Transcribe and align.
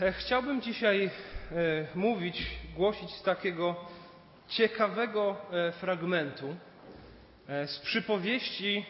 E, 0.00 0.12
chciałbym 0.12 0.60
dzisiaj 0.60 1.04
e, 1.04 1.10
mówić, 1.94 2.46
głosić 2.76 3.10
z 3.10 3.22
takiego 3.22 3.76
ciekawego 4.48 5.36
e, 5.52 5.72
fragmentu, 5.72 6.56
z 7.66 7.78
przypowieści, 7.78 8.86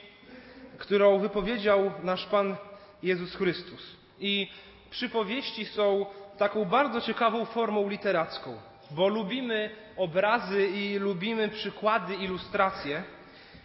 którą 0.79 1.19
wypowiedział 1.19 1.93
nasz 2.03 2.27
Pan 2.27 2.57
Jezus 3.03 3.37
Chrystus. 3.37 3.97
I 4.21 4.51
przypowieści 4.91 5.65
są 5.65 6.07
taką 6.39 6.65
bardzo 6.65 7.01
ciekawą 7.01 7.45
formą 7.45 7.89
literacką, 7.89 8.57
bo 8.91 9.09
lubimy 9.09 9.71
obrazy 9.97 10.67
i 10.67 10.99
lubimy 10.99 11.49
przykłady, 11.49 12.15
ilustracje. 12.15 13.03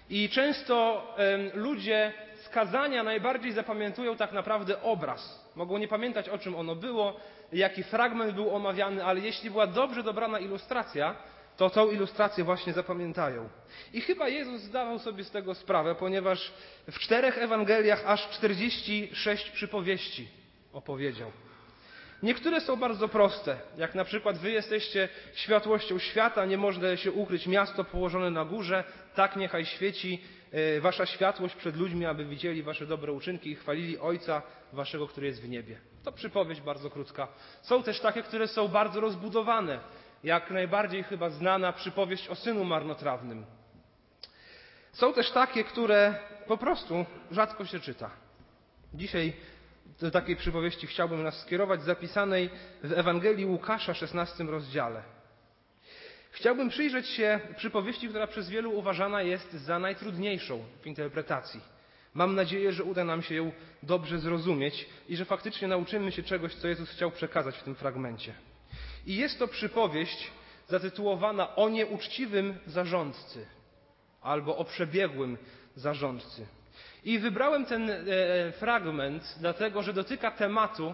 I 0.10 0.30
często 0.30 1.08
ludzie 1.54 2.14
z 2.44 2.50
kazania 2.50 3.04
najbardziej 3.04 3.52
zapamiętują 3.52 4.18
tak 4.18 4.32
naprawdę 4.32 4.82
obraz. 4.82 5.52
Mogą 5.56 5.78
nie 5.78 5.88
pamiętać, 5.88 6.30
o 6.30 6.38
czym 6.38 6.56
ono 6.56 6.76
było, 6.76 7.20
jaki 7.54 7.84
fragment 7.84 8.36
był 8.36 8.56
omawiany, 8.56 9.06
ale 9.06 9.20
jeśli 9.20 9.50
była 9.50 9.68
dobrze 9.68 10.04
dobrana 10.04 10.40
ilustracja, 10.40 11.16
to 11.58 11.70
tą 11.70 11.92
ilustrację 11.92 12.44
właśnie 12.44 12.74
zapamiętają. 12.74 13.50
I 13.94 14.02
chyba 14.02 14.28
Jezus 14.28 14.62
zdawał 14.62 15.00
sobie 15.00 15.24
z 15.24 15.32
tego 15.32 15.56
sprawę, 15.56 15.96
ponieważ 15.96 16.52
w 16.92 17.00
czterech 17.00 17.38
Ewangeliach 17.38 18.04
aż 18.06 18.30
46 18.30 19.50
przypowieści 19.50 20.28
opowiedział. 20.74 21.32
Niektóre 22.24 22.62
są 22.62 22.76
bardzo 22.76 23.08
proste, 23.08 23.58
jak 23.78 23.96
na 23.96 24.06
przykład 24.06 24.38
wy 24.38 24.52
jesteście 24.52 25.10
światłością 25.34 26.00
świata, 26.00 26.46
nie 26.46 26.58
można 26.58 26.98
się 26.98 27.12
ukryć 27.12 27.48
miasto 27.48 27.84
położone 27.84 28.32
na 28.32 28.46
górze, 28.46 28.84
tak 29.16 29.36
niechaj 29.36 29.66
świeci 29.66 30.22
e, 30.52 30.82
wasza 30.82 31.06
światłość 31.06 31.56
przed 31.56 31.78
ludźmi, 31.78 32.06
aby 32.06 32.26
widzieli 32.26 32.64
wasze 32.64 32.88
dobre 32.88 33.12
uczynki 33.12 33.50
i 33.50 33.56
chwalili 33.56 34.00
Ojca 34.00 34.42
waszego, 34.74 35.08
który 35.08 35.28
jest 35.28 35.42
w 35.42 35.50
niebie. 35.50 35.80
To 36.04 36.12
przypowieść 36.12 36.62
bardzo 36.62 36.90
krótka. 36.90 37.28
Są 37.62 37.84
też 37.84 38.00
takie, 38.00 38.24
które 38.24 38.48
są 38.48 38.68
bardzo 38.68 39.00
rozbudowane, 39.00 39.80
jak 40.24 40.52
najbardziej 40.52 41.04
chyba 41.04 41.30
znana 41.30 41.74
przypowieść 41.74 42.28
o 42.28 42.36
synu 42.36 42.64
marnotrawnym. 42.64 43.46
Są 44.92 45.14
też 45.14 45.32
takie, 45.32 45.64
które 45.64 46.16
po 46.48 46.58
prostu 46.58 47.06
rzadko 47.32 47.66
się 47.66 47.80
czyta. 47.80 48.10
Dzisiaj 48.94 49.34
do 50.00 50.12
takiej 50.12 50.36
przypowieści 50.36 50.88
chciałbym 50.88 51.24
nas 51.24 51.42
skierować, 51.42 51.82
zapisanej 51.82 52.50
w 52.84 52.92
Ewangelii 52.92 53.46
Łukasza, 53.46 53.94
16 53.94 54.44
rozdziale. 54.44 55.04
Chciałbym 56.32 56.70
przyjrzeć 56.70 57.08
się 57.08 57.40
przypowieści, 57.58 58.10
która 58.10 58.28
przez 58.28 58.50
wielu 58.50 58.72
uważana 58.72 59.22
jest 59.22 59.54
za 59.54 59.80
najtrudniejszą 59.80 60.64
w 60.82 60.88
interpretacji. 60.88 61.62
Mam 62.14 62.36
nadzieję, 62.36 62.72
że 62.72 62.84
uda 62.84 63.04
nam 63.04 63.22
się 63.22 63.36
ją 63.36 63.52
dobrze 63.84 64.20
zrozumieć 64.20 64.90
i 65.10 65.16
że 65.16 65.26
faktycznie 65.26 65.68
nauczymy 65.68 66.12
się 66.12 66.24
czegoś, 66.24 66.56
co 66.56 66.68
Jezus 66.68 66.90
chciał 66.90 67.12
przekazać 67.12 67.58
w 67.58 67.64
tym 67.64 67.76
fragmencie. 67.76 68.34
I 69.06 69.16
jest 69.16 69.40
to 69.40 69.48
przypowieść 69.48 70.32
zatytułowana 70.68 71.56
o 71.56 71.70
nieuczciwym 71.70 72.58
zarządcy 72.66 73.46
albo 74.22 74.58
o 74.58 74.66
przebiegłym 74.66 75.38
zarządcy. 75.76 76.48
I 77.04 77.20
wybrałem 77.20 77.66
ten 77.66 77.90
e, 77.90 77.96
fragment, 78.52 79.36
dlatego 79.40 79.84
że 79.84 79.94
dotyka 79.94 80.32
tematu, 80.32 80.94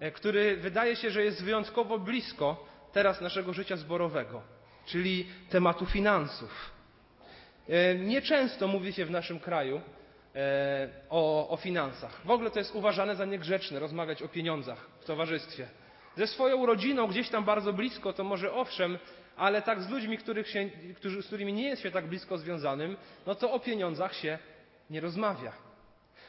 e, 0.00 0.10
który 0.10 0.56
wydaje 0.56 0.96
się, 0.96 1.10
że 1.10 1.24
jest 1.24 1.44
wyjątkowo 1.44 1.98
blisko 1.98 2.66
teraz 2.92 3.20
naszego 3.20 3.52
życia 3.52 3.76
zborowego, 3.76 4.42
czyli 4.86 5.26
tematu 5.50 5.86
finansów. 5.86 6.70
E, 7.68 7.94
nieczęsto 7.94 8.68
mówi 8.68 8.92
się 8.92 9.04
w 9.04 9.10
naszym 9.10 9.40
kraju 9.40 9.80
o, 11.10 11.48
o 11.48 11.56
finansach. 11.56 12.20
W 12.24 12.30
ogóle 12.30 12.50
to 12.50 12.58
jest 12.58 12.74
uważane 12.74 13.16
za 13.16 13.24
niegrzeczne 13.24 13.78
rozmawiać 13.78 14.22
o 14.22 14.28
pieniądzach 14.28 14.88
w 15.00 15.04
towarzystwie. 15.04 15.68
Ze 16.16 16.26
swoją 16.26 16.66
rodziną 16.66 17.06
gdzieś 17.06 17.28
tam 17.28 17.44
bardzo 17.44 17.72
blisko, 17.72 18.12
to 18.12 18.24
może 18.24 18.52
owszem, 18.52 18.98
ale 19.36 19.62
tak 19.62 19.82
z 19.82 19.90
ludźmi, 19.90 20.18
się, 20.44 20.70
którzy, 20.96 21.22
z 21.22 21.26
którymi 21.26 21.52
nie 21.52 21.68
jest 21.68 21.82
się 21.82 21.90
tak 21.90 22.06
blisko 22.06 22.38
związanym, 22.38 22.96
no 23.26 23.34
to 23.34 23.52
o 23.52 23.60
pieniądzach 23.60 24.14
się 24.14 24.38
nie 24.90 25.00
rozmawia. 25.00 25.52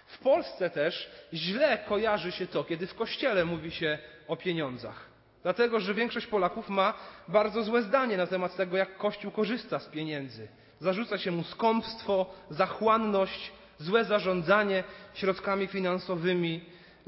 W 0.08 0.20
Polsce 0.20 0.70
też 0.70 1.12
źle 1.34 1.78
kojarzy 1.78 2.32
się 2.32 2.48
to, 2.48 2.64
kiedy 2.64 2.88
w 2.88 2.96
kościele 2.96 3.46
mówi 3.46 3.72
się 3.72 3.98
o 4.28 4.36
pieniądzach. 4.36 5.12
Dlatego, 5.44 5.80
że 5.80 5.94
większość 5.94 6.28
Polaków 6.28 6.70
ma 6.70 6.94
bardzo 7.28 7.64
złe 7.64 7.82
zdanie 7.82 8.18
na 8.18 8.28
temat 8.28 8.56
tego, 8.56 8.78
jak 8.78 8.98
Kościół 8.98 9.32
korzysta 9.32 9.80
z 9.80 9.88
pieniędzy. 9.88 10.48
Zarzuca 10.80 11.18
się 11.18 11.32
mu 11.32 11.44
skąpstwo, 11.44 12.34
zachłanność, 12.50 13.52
złe 13.78 14.06
zarządzanie 14.06 14.84
środkami 15.14 15.68
finansowymi. 15.68 16.62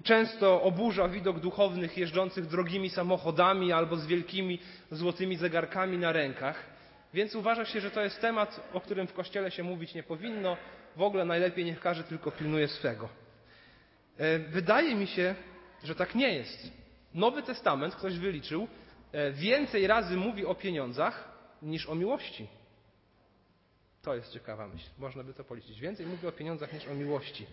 Często 0.03 0.62
oburza 0.62 1.08
widok 1.08 1.40
duchownych 1.40 1.97
jeżdżących 1.97 2.46
drogimi 2.46 2.90
samochodami 2.90 3.72
albo 3.72 3.96
z 3.96 4.08
wielkimi 4.08 4.59
złotymi 4.92 5.36
zegarkami 5.36 5.97
na 5.97 6.12
rękach. 6.12 6.63
Więc 7.13 7.36
uważa 7.36 7.66
się, 7.66 7.81
że 7.81 7.92
to 7.92 8.02
jest 8.02 8.22
temat, 8.22 8.69
o 8.74 8.81
którym 8.81 9.08
w 9.08 9.13
kościele 9.13 9.52
się 9.52 9.63
mówić 9.63 9.94
nie 9.94 10.03
powinno, 10.03 10.58
w 10.96 11.02
ogóle 11.02 11.26
najlepiej 11.26 11.66
niech 11.66 11.80
każdy 11.80 12.04
tylko 12.04 12.31
pilnuje 12.31 12.68
swego. 12.68 13.09
E, 14.18 14.40
wydaje 14.40 14.96
mi 14.96 15.08
się, 15.08 15.36
że 15.84 15.96
tak 15.96 16.16
nie 16.16 16.34
jest. 16.34 16.72
Nowy 17.14 17.44
Testament, 17.44 17.96
ktoś 17.96 18.20
wyliczył, 18.20 18.68
e, 19.12 19.31
więcej 19.31 19.88
razy 19.88 20.18
mówi 20.18 20.46
o 20.46 20.56
pieniądzach 20.56 21.31
niż 21.62 21.90
o 21.90 21.96
miłości. 21.96 22.48
To 24.02 24.16
jest 24.16 24.34
ciekawa 24.34 24.68
myśl. 24.68 24.90
Można 24.98 25.24
by 25.24 25.34
to 25.34 25.44
policzyć. 25.44 25.80
Więcej 25.80 26.06
mówi 26.06 26.28
o 26.28 26.31
pieniądzach 26.31 26.74
niż 26.74 26.88
o 26.88 26.94
miłości. 26.94 27.46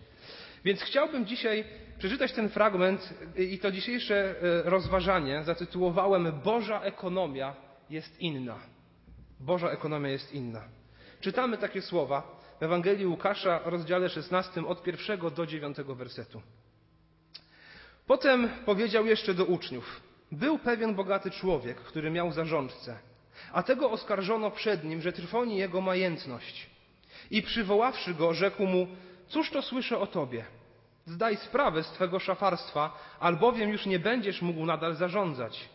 Więc 0.63 0.81
chciałbym 0.81 1.25
dzisiaj 1.25 1.63
przeczytać 1.97 2.33
ten 2.33 2.49
fragment 2.49 3.13
i 3.37 3.59
to 3.59 3.71
dzisiejsze 3.71 4.15
e, 4.15 4.69
rozważanie 4.69 5.43
zatytułowałem 5.43 6.41
Boża 6.43 6.81
ekonomia 6.81 7.55
jest 7.89 8.19
inna. 8.19 8.59
Boża 9.39 9.69
ekonomia 9.69 10.09
jest 10.09 10.33
inna. 10.33 10.63
Czytamy 11.21 11.57
takie 11.57 11.81
słowa 11.81 12.40
w 12.61 12.63
Ewangelii 12.63 13.05
Łukasza, 13.05 13.59
rozdziale 13.65 14.09
16, 14.09 14.67
od 14.67 14.83
pierwszego 14.83 15.31
do 15.31 15.45
dziewiątego 15.45 15.95
wersetu. 15.95 16.41
Potem 18.07 18.49
powiedział 18.65 19.05
jeszcze 19.05 19.33
do 19.33 19.45
uczniów: 19.45 20.01
Był 20.31 20.59
pewien 20.59 20.95
bogaty 20.95 21.31
człowiek, 21.31 21.77
który 21.77 22.11
miał 22.11 22.31
zarządcę, 22.31 22.97
a 23.53 23.63
tego 23.63 23.91
oskarżono 23.91 24.51
przed 24.51 24.83
nim, 24.83 25.01
że 25.01 25.13
trwoni 25.13 25.57
jego 25.57 25.81
majętność. 25.81 26.69
I 27.31 27.41
przywoławszy 27.41 28.13
go, 28.13 28.33
rzekł 28.33 28.65
mu: 28.65 28.87
Cóż 29.27 29.49
to 29.49 29.61
słyszę 29.61 29.99
o 29.99 30.07
tobie? 30.07 30.45
Zdaj 31.05 31.37
sprawę 31.37 31.83
z 31.83 31.91
twego 31.91 32.19
szafarstwa, 32.19 32.97
albowiem 33.19 33.69
już 33.69 33.85
nie 33.85 33.99
będziesz 33.99 34.41
mógł 34.41 34.65
nadal 34.65 34.95
zarządzać. 34.95 35.69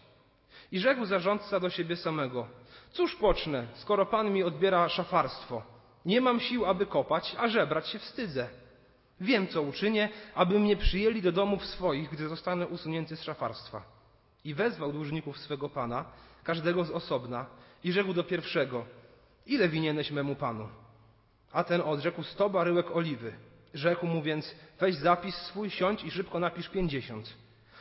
I 0.72 0.78
rzekł 0.78 1.04
zarządca 1.04 1.60
do 1.60 1.70
siebie 1.70 1.96
samego: 1.96 2.46
Cóż 2.90 3.16
pocznę, 3.16 3.66
skoro 3.74 4.06
pan 4.06 4.32
mi 4.32 4.42
odbiera 4.42 4.88
szafarstwo? 4.88 5.75
Nie 6.06 6.20
mam 6.20 6.40
sił, 6.40 6.66
aby 6.66 6.86
kopać, 6.86 7.36
a 7.38 7.48
żebrać 7.48 7.88
się 7.88 7.98
wstydzę. 7.98 8.48
Wiem, 9.20 9.48
co 9.48 9.62
uczynię, 9.62 10.08
aby 10.34 10.58
mnie 10.58 10.76
przyjęli 10.76 11.22
do 11.22 11.32
domów 11.32 11.66
swoich, 11.66 12.10
gdy 12.10 12.28
zostanę 12.28 12.66
usunięty 12.66 13.16
z 13.16 13.22
szafarstwa. 13.22 13.82
I 14.44 14.54
wezwał 14.54 14.92
dłużników 14.92 15.38
swego 15.38 15.68
pana, 15.68 16.04
każdego 16.44 16.84
z 16.84 16.90
osobna, 16.90 17.46
i 17.84 17.92
rzekł 17.92 18.12
do 18.12 18.24
pierwszego: 18.24 18.86
Ile 19.46 19.68
winieneś 19.68 20.10
memu 20.10 20.34
panu? 20.34 20.68
A 21.52 21.64
ten 21.64 21.80
odrzekł 21.80 22.22
sto 22.22 22.50
baryłek 22.50 22.96
oliwy. 22.96 23.32
Rzekł 23.74 24.06
mu 24.06 24.22
więc: 24.22 24.54
Weź 24.80 24.94
zapis 24.94 25.34
swój, 25.34 25.70
siądź 25.70 26.04
i 26.04 26.10
szybko 26.10 26.38
napisz 26.38 26.68
pięćdziesiąt. 26.68 27.34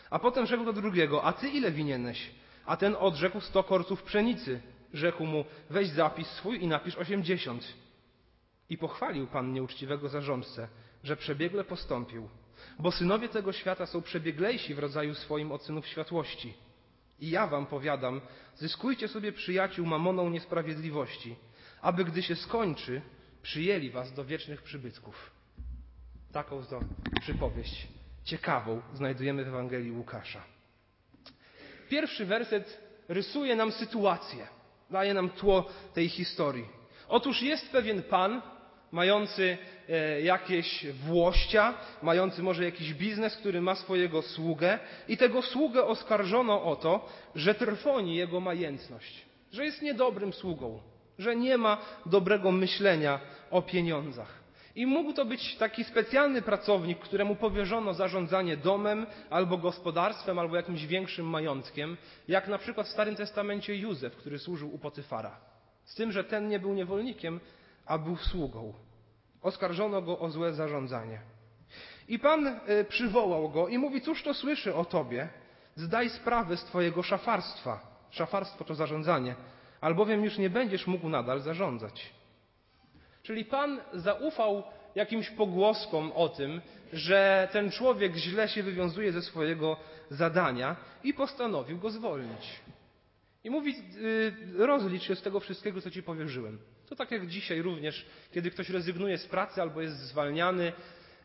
A 0.10 0.20
potem 0.20 0.46
rzekł 0.46 0.66
do 0.66 0.74
drugiego: 0.74 1.24
A 1.24 1.34
ty 1.34 1.50
ile 1.50 1.72
winieneś? 1.72 2.32
A 2.66 2.78
ten 2.78 2.96
odrzekł 3.00 3.42
sto 3.42 3.64
korców 3.64 4.04
pszenicy. 4.04 4.62
Rzekł 4.94 5.26
mu: 5.26 5.46
Weź 5.70 5.88
zapis 5.88 6.28
swój 6.28 6.64
i 6.64 6.68
napisz 6.68 6.96
osiemdziesiąt. 6.96 7.85
I 8.70 8.78
pochwalił 8.78 9.28
Pan 9.28 9.54
nieuczciwego 9.54 10.10
zarządcę, 10.10 10.68
że 11.04 11.16
przebiegle 11.16 11.64
postąpił, 11.64 12.30
bo 12.80 12.92
synowie 12.92 13.30
tego 13.30 13.54
świata 13.54 13.86
są 13.86 14.02
przebieglejsi 14.02 14.76
w 14.76 14.80
rodzaju 14.80 15.16
swoim 15.16 15.52
od 15.52 15.64
synów 15.64 15.88
światłości. 15.88 16.54
I 17.20 17.30
ja 17.30 17.48
wam 17.48 17.66
powiadam, 17.66 18.22
zyskujcie 18.56 19.08
sobie 19.08 19.32
przyjaciół 19.32 19.86
mamoną 19.86 20.30
niesprawiedliwości, 20.30 21.36
aby 21.82 22.06
gdy 22.06 22.24
się 22.24 22.36
skończy, 22.36 23.02
przyjęli 23.42 23.90
was 23.90 24.14
do 24.14 24.26
wiecznych 24.26 24.62
przybytków. 24.62 25.32
Taką 26.32 26.66
to 26.66 26.80
przypowieść 27.22 27.88
ciekawą 28.24 28.82
znajdujemy 28.94 29.46
w 29.46 29.48
Ewangelii 29.48 29.92
Łukasza. 29.92 30.44
Pierwszy 31.90 32.26
werset 32.26 32.82
rysuje 33.08 33.56
nam 33.56 33.72
sytuację, 33.72 34.48
daje 34.90 35.14
nam 35.14 35.30
tło 35.30 35.70
tej 35.94 36.10
historii. 36.10 36.66
Otóż 37.08 37.42
jest 37.42 37.72
pewien 37.72 38.04
pan, 38.04 38.42
mający 38.96 39.58
e, 39.90 40.22
jakieś 40.22 40.86
włościa, 40.86 41.74
mający 42.02 42.44
może 42.44 42.64
jakiś 42.64 42.94
biznes, 42.94 43.38
który 43.38 43.62
ma 43.62 43.76
swojego 43.76 44.22
sługę 44.22 44.80
i 45.08 45.18
tego 45.18 45.42
sługę 45.42 45.84
oskarżono 45.84 46.64
o 46.64 46.76
to, 46.76 47.10
że 47.36 47.56
trwoni 47.56 48.16
jego 48.16 48.40
majętność, 48.40 49.26
że 49.52 49.66
jest 49.66 49.82
niedobrym 49.82 50.34
sługą, 50.34 50.80
że 51.20 51.36
nie 51.36 51.58
ma 51.58 51.78
dobrego 52.06 52.52
myślenia 52.52 53.20
o 53.52 53.62
pieniądzach. 53.62 54.46
I 54.76 54.86
mógł 54.86 55.14
to 55.14 55.26
być 55.26 55.56
taki 55.56 55.84
specjalny 55.84 56.42
pracownik, 56.42 57.00
któremu 57.00 57.36
powierzono 57.36 57.94
zarządzanie 57.94 58.58
domem, 58.58 59.06
albo 59.30 59.58
gospodarstwem, 59.58 60.40
albo 60.40 60.56
jakimś 60.56 60.86
większym 60.86 61.26
majątkiem, 61.26 61.98
jak 62.28 62.48
na 62.48 62.58
przykład 62.58 62.88
w 62.88 62.92
Starym 62.92 63.16
Testamencie 63.16 63.76
Józef, 63.76 64.16
który 64.16 64.40
służył 64.40 64.76
u 64.76 64.78
Potyfara. 64.78 65.38
Z 65.84 65.96
tym, 65.96 66.12
że 66.12 66.24
ten 66.24 66.48
nie 66.48 66.60
był 66.60 66.74
niewolnikiem, 66.74 67.40
a 67.86 67.98
był 67.98 68.18
sługą. 68.18 68.74
Oskarżono 69.46 70.02
go 70.02 70.20
o 70.20 70.30
złe 70.30 70.54
zarządzanie. 70.54 71.20
I 72.08 72.20
Pan 72.20 72.48
y, 72.48 72.86
przywołał 72.90 73.50
go 73.50 73.68
i 73.68 73.78
mówi: 73.78 74.02
Cóż 74.02 74.24
to 74.24 74.34
słyszy 74.34 74.76
o 74.76 74.86
tobie? 74.86 75.30
Zdaj 75.76 76.10
sprawę 76.10 76.58
z 76.58 76.64
twojego 76.64 77.04
szafarstwa. 77.04 77.80
Szafarstwo 78.10 78.64
to 78.64 78.76
zarządzanie, 78.76 79.36
albowiem 79.82 80.24
już 80.24 80.38
nie 80.38 80.50
będziesz 80.50 80.88
mógł 80.88 81.10
nadal 81.10 81.40
zarządzać. 81.40 82.14
Czyli 83.24 83.46
Pan 83.46 83.82
zaufał 83.94 84.64
jakimś 84.96 85.30
pogłoskom 85.30 86.12
o 86.16 86.30
tym, 86.30 86.62
że 86.94 87.50
ten 87.52 87.72
człowiek 87.72 88.16
źle 88.16 88.48
się 88.48 88.64
wywiązuje 88.64 89.12
ze 89.12 89.22
swojego 89.22 89.78
zadania 90.10 90.76
i 91.04 91.14
postanowił 91.14 91.78
go 91.78 91.90
zwolnić. 91.90 92.60
I 93.44 93.50
mówi, 93.50 93.76
yy, 94.58 94.66
rozlicz 94.68 95.04
się 95.04 95.16
z 95.16 95.22
tego 95.22 95.40
wszystkiego, 95.40 95.82
co 95.82 95.92
ci 95.92 96.04
powierzyłem. 96.04 96.60
To 96.90 96.96
tak 96.96 97.12
jak 97.12 97.28
dzisiaj 97.28 97.62
również, 97.62 98.06
kiedy 98.32 98.52
ktoś 98.52 98.70
rezygnuje 98.70 99.18
z 99.18 99.28
pracy 99.28 99.62
albo 99.62 99.82
jest 99.82 99.98
zwalniany, 99.98 100.74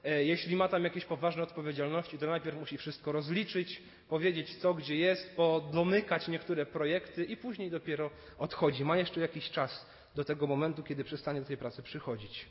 e, 0.04 0.24
jeśli 0.24 0.56
ma 0.56 0.68
tam 0.68 0.84
jakieś 0.84 1.04
poważne 1.04 1.42
odpowiedzialności, 1.42 2.18
to 2.18 2.26
najpierw 2.26 2.58
musi 2.58 2.78
wszystko 2.78 3.12
rozliczyć, 3.12 3.82
powiedzieć 4.08 4.56
co, 4.56 4.74
gdzie 4.74 4.96
jest, 4.96 5.36
podomykać 5.36 6.28
niektóre 6.28 6.66
projekty 6.66 7.24
i 7.24 7.36
później 7.36 7.70
dopiero 7.70 8.10
odchodzi. 8.38 8.84
Ma 8.84 8.96
jeszcze 8.96 9.20
jakiś 9.20 9.50
czas 9.50 9.86
do 10.14 10.24
tego 10.24 10.46
momentu, 10.46 10.82
kiedy 10.82 11.04
przestanie 11.04 11.40
do 11.40 11.46
tej 11.46 11.56
pracy 11.56 11.82
przychodzić. 11.82 12.46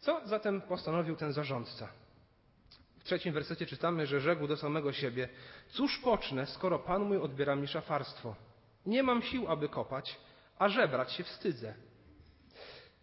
Co 0.00 0.20
zatem 0.24 0.60
postanowił 0.60 1.16
ten 1.16 1.32
zarządca? 1.32 1.88
W 2.98 3.04
trzecim 3.04 3.34
wersecie 3.34 3.66
czytamy, 3.66 4.06
że 4.06 4.20
rzekł 4.20 4.46
do 4.46 4.56
samego 4.56 4.92
siebie: 4.92 5.28
Cóż 5.68 5.98
pocznę, 5.98 6.46
skoro 6.46 6.78
Pan 6.78 7.02
mój 7.02 7.18
odbiera 7.18 7.56
mi 7.56 7.68
szafarstwo? 7.68 8.36
Nie 8.86 9.02
mam 9.02 9.22
sił, 9.22 9.48
aby 9.48 9.68
kopać, 9.68 10.16
a 10.58 10.68
żebrać 10.68 11.12
się 11.12 11.24
wstydzę. 11.24 11.74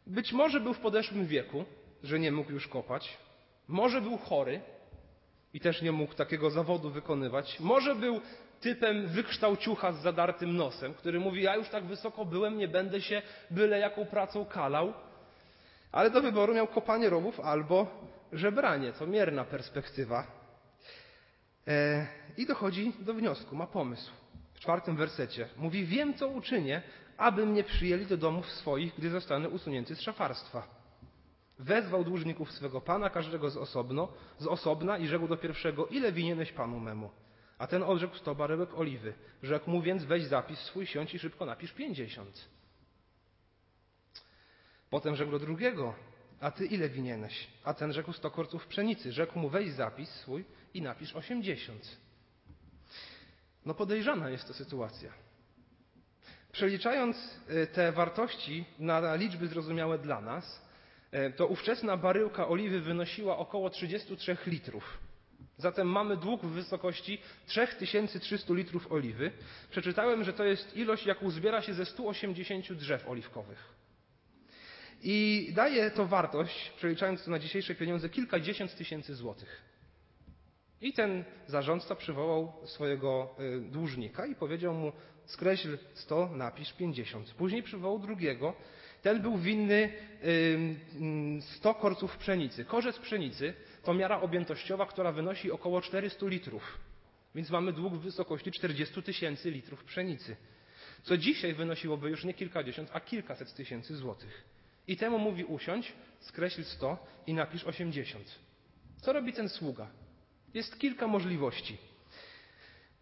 Być 0.08 0.34
może 0.34 0.60
był 0.60 0.74
w 0.74 0.80
podeszłym 0.80 1.26
wieku, 1.26 1.66
że 2.04 2.20
nie 2.20 2.32
mógł 2.32 2.52
już 2.52 2.68
kopać. 2.68 3.18
Może 3.68 4.02
był 4.02 4.18
chory 4.18 4.62
i 5.54 5.60
też 5.60 5.82
nie 5.82 5.92
mógł 5.92 6.14
takiego 6.14 6.50
zawodu 6.50 6.90
wykonywać. 6.90 7.60
Może 7.60 7.96
był 7.96 8.22
typem 8.62 9.08
wykształciucha 9.08 9.94
z 9.94 10.02
zadartym 10.02 10.58
nosem, 10.58 10.94
który 10.94 11.20
mówi: 11.20 11.44
Ja 11.44 11.56
już 11.56 11.70
tak 11.70 11.86
wysoko 11.86 12.26
byłem, 12.26 12.58
nie 12.58 12.68
będę 12.68 13.02
się 13.02 13.22
byle 13.52 13.80
jaką 13.80 14.06
pracą 14.06 14.46
kalał. 14.46 14.94
Ale 15.92 16.10
do 16.10 16.22
wyboru 16.22 16.54
miał 16.54 16.68
kopanie 16.68 17.10
rowów 17.10 17.40
albo 17.40 17.88
żebranie. 18.34 18.94
To 18.94 19.08
mierna 19.08 19.44
perspektywa. 19.44 20.28
E, 21.68 22.08
I 22.38 22.46
dochodzi 22.46 22.94
do 23.00 23.14
wniosku, 23.14 23.56
ma 23.56 23.68
pomysł. 23.68 24.12
W 24.58 24.60
czwartym 24.60 24.96
wersecie 24.96 25.50
mówi: 25.58 25.86
Wiem, 25.86 26.14
co 26.14 26.28
uczynię, 26.28 26.82
aby 27.18 27.46
mnie 27.46 27.64
przyjęli 27.64 28.06
do 28.06 28.18
domów 28.18 28.52
swoich, 28.52 28.96
gdy 28.98 29.10
zostanę 29.10 29.50
usunięty 29.50 29.96
z 29.96 30.02
szafarstwa. 30.02 30.68
Wezwał 31.60 32.04
dłużników 32.04 32.52
swego 32.52 32.82
pana, 32.82 33.10
każdego 33.10 33.50
z, 33.50 33.58
osobno, 33.58 34.08
z 34.40 34.48
osobna 34.48 34.98
i 34.98 35.08
rzekł 35.08 35.28
do 35.28 35.38
pierwszego, 35.38 35.88
ile 35.88 36.12
winieneś 36.12 36.52
panu 36.52 36.80
memu? 36.80 37.10
A 37.58 37.68
ten 37.68 37.84
odrzekł 37.84 38.16
sto 38.16 38.36
baryłek 38.36 38.74
oliwy. 38.74 39.14
Rzekł 39.44 39.72
mu 39.72 39.82
więc, 39.82 40.04
weź 40.04 40.24
zapis 40.24 40.60
swój, 40.60 40.86
siądź 40.86 41.14
i 41.14 41.20
szybko 41.20 41.46
napisz 41.46 41.74
pięćdziesiąt. 41.74 42.50
Potem 44.90 45.16
rzekł 45.16 45.32
do 45.32 45.40
drugiego, 45.40 45.94
a 46.40 46.52
ty 46.52 46.66
ile 46.66 46.90
winieneś? 46.90 47.48
A 47.64 47.74
ten 47.74 47.94
rzekł 47.94 48.14
sto 48.14 48.32
korców 48.32 48.68
pszenicy. 48.68 49.12
Rzekł 49.12 49.40
mu, 49.40 49.50
weź 49.50 49.72
zapis 49.72 50.10
swój 50.10 50.46
i 50.74 50.82
napisz 50.82 51.16
osiemdziesiąt. 51.16 52.07
No 53.68 53.74
podejrzana 53.74 54.30
jest 54.30 54.48
to 54.48 54.54
sytuacja. 54.54 55.12
Przeliczając 56.52 57.40
e, 57.48 57.68
te 57.68 57.92
wartości 57.92 58.66
na 58.80 59.16
liczby 59.16 59.48
zrozumiałe 59.48 60.00
dla 60.00 60.22
nas, 60.22 60.62
e, 61.12 61.32
to 61.32 61.48
ówczesna 61.48 61.98
baryłka 61.98 62.48
oliwy 62.48 62.82
wynosiła 62.82 63.38
około 63.38 63.70
33 63.70 64.38
litrów. 64.46 64.98
Zatem 65.58 65.88
mamy 65.88 66.18
dług 66.18 66.42
w 66.42 66.52
wysokości 66.52 67.22
3300 67.48 68.54
litrów 68.54 68.92
oliwy. 68.92 69.32
Przeczytałem, 69.72 70.24
że 70.24 70.34
to 70.34 70.44
jest 70.44 70.78
ilość, 70.78 71.06
jaką 71.06 71.30
zbiera 71.30 71.62
się 71.62 71.74
ze 71.74 71.86
180 71.86 72.74
drzew 72.74 73.08
oliwkowych. 73.10 73.74
I 75.04 75.50
daje 75.56 75.92
to 75.92 76.06
wartość, 76.06 76.70
przeliczając 76.78 77.24
to 77.24 77.32
na 77.32 77.40
dzisiejsze 77.40 77.76
pieniądze, 77.76 78.10
kilkadziesiąt 78.10 78.76
tysięcy 78.76 79.16
złotych. 79.16 79.77
I 80.82 80.94
ten 80.94 81.24
zarządca 81.48 81.96
przywołał 81.96 82.54
swojego 82.66 83.36
e, 83.40 83.60
dłużnika 83.60 84.26
i 84.26 84.36
powiedział 84.36 84.74
mu: 84.74 84.92
skreśl 85.26 85.78
100, 85.94 86.30
napisz 86.36 86.74
50. 86.74 87.34
Później 87.34 87.64
przywołał 87.64 88.00
drugiego. 88.00 88.54
Ten 89.02 89.22
był 89.22 89.38
winny 89.38 89.94
100 91.40 91.74
korców 91.74 92.18
pszenicy. 92.18 92.66
Korzec 92.66 93.00
pszenicy 93.00 93.54
to 93.84 93.94
miara 93.94 94.22
objętościowa, 94.22 94.86
która 94.86 95.12
wynosi 95.12 95.52
około 95.52 95.82
400 95.82 96.28
litrów. 96.28 96.78
Więc 97.36 97.50
mamy 97.50 97.74
dług 97.74 97.94
w 97.94 98.00
wysokości 98.00 98.52
40 98.52 99.04
tysięcy 99.04 99.52
litrów 99.52 99.84
pszenicy. 99.84 100.36
Co 101.04 101.18
dzisiaj 101.18 101.54
wynosiłoby 101.54 102.10
już 102.10 102.24
nie 102.24 102.34
kilkadziesiąt, 102.34 102.90
a 102.94 103.00
kilkaset 103.00 103.54
tysięcy 103.54 103.96
złotych. 103.96 104.44
I 104.88 104.98
temu 104.98 105.20
mówi 105.20 105.46
usiądź, 105.46 105.94
skreśl 106.20 106.64
100 106.64 107.08
i 107.28 107.34
napisz 107.34 107.64
80. 107.64 108.40
Co 109.02 109.14
robi 109.14 109.34
ten 109.34 109.50
sługa? 109.50 109.88
Jest 110.54 110.80
kilka 110.80 111.08
możliwości. 111.08 111.78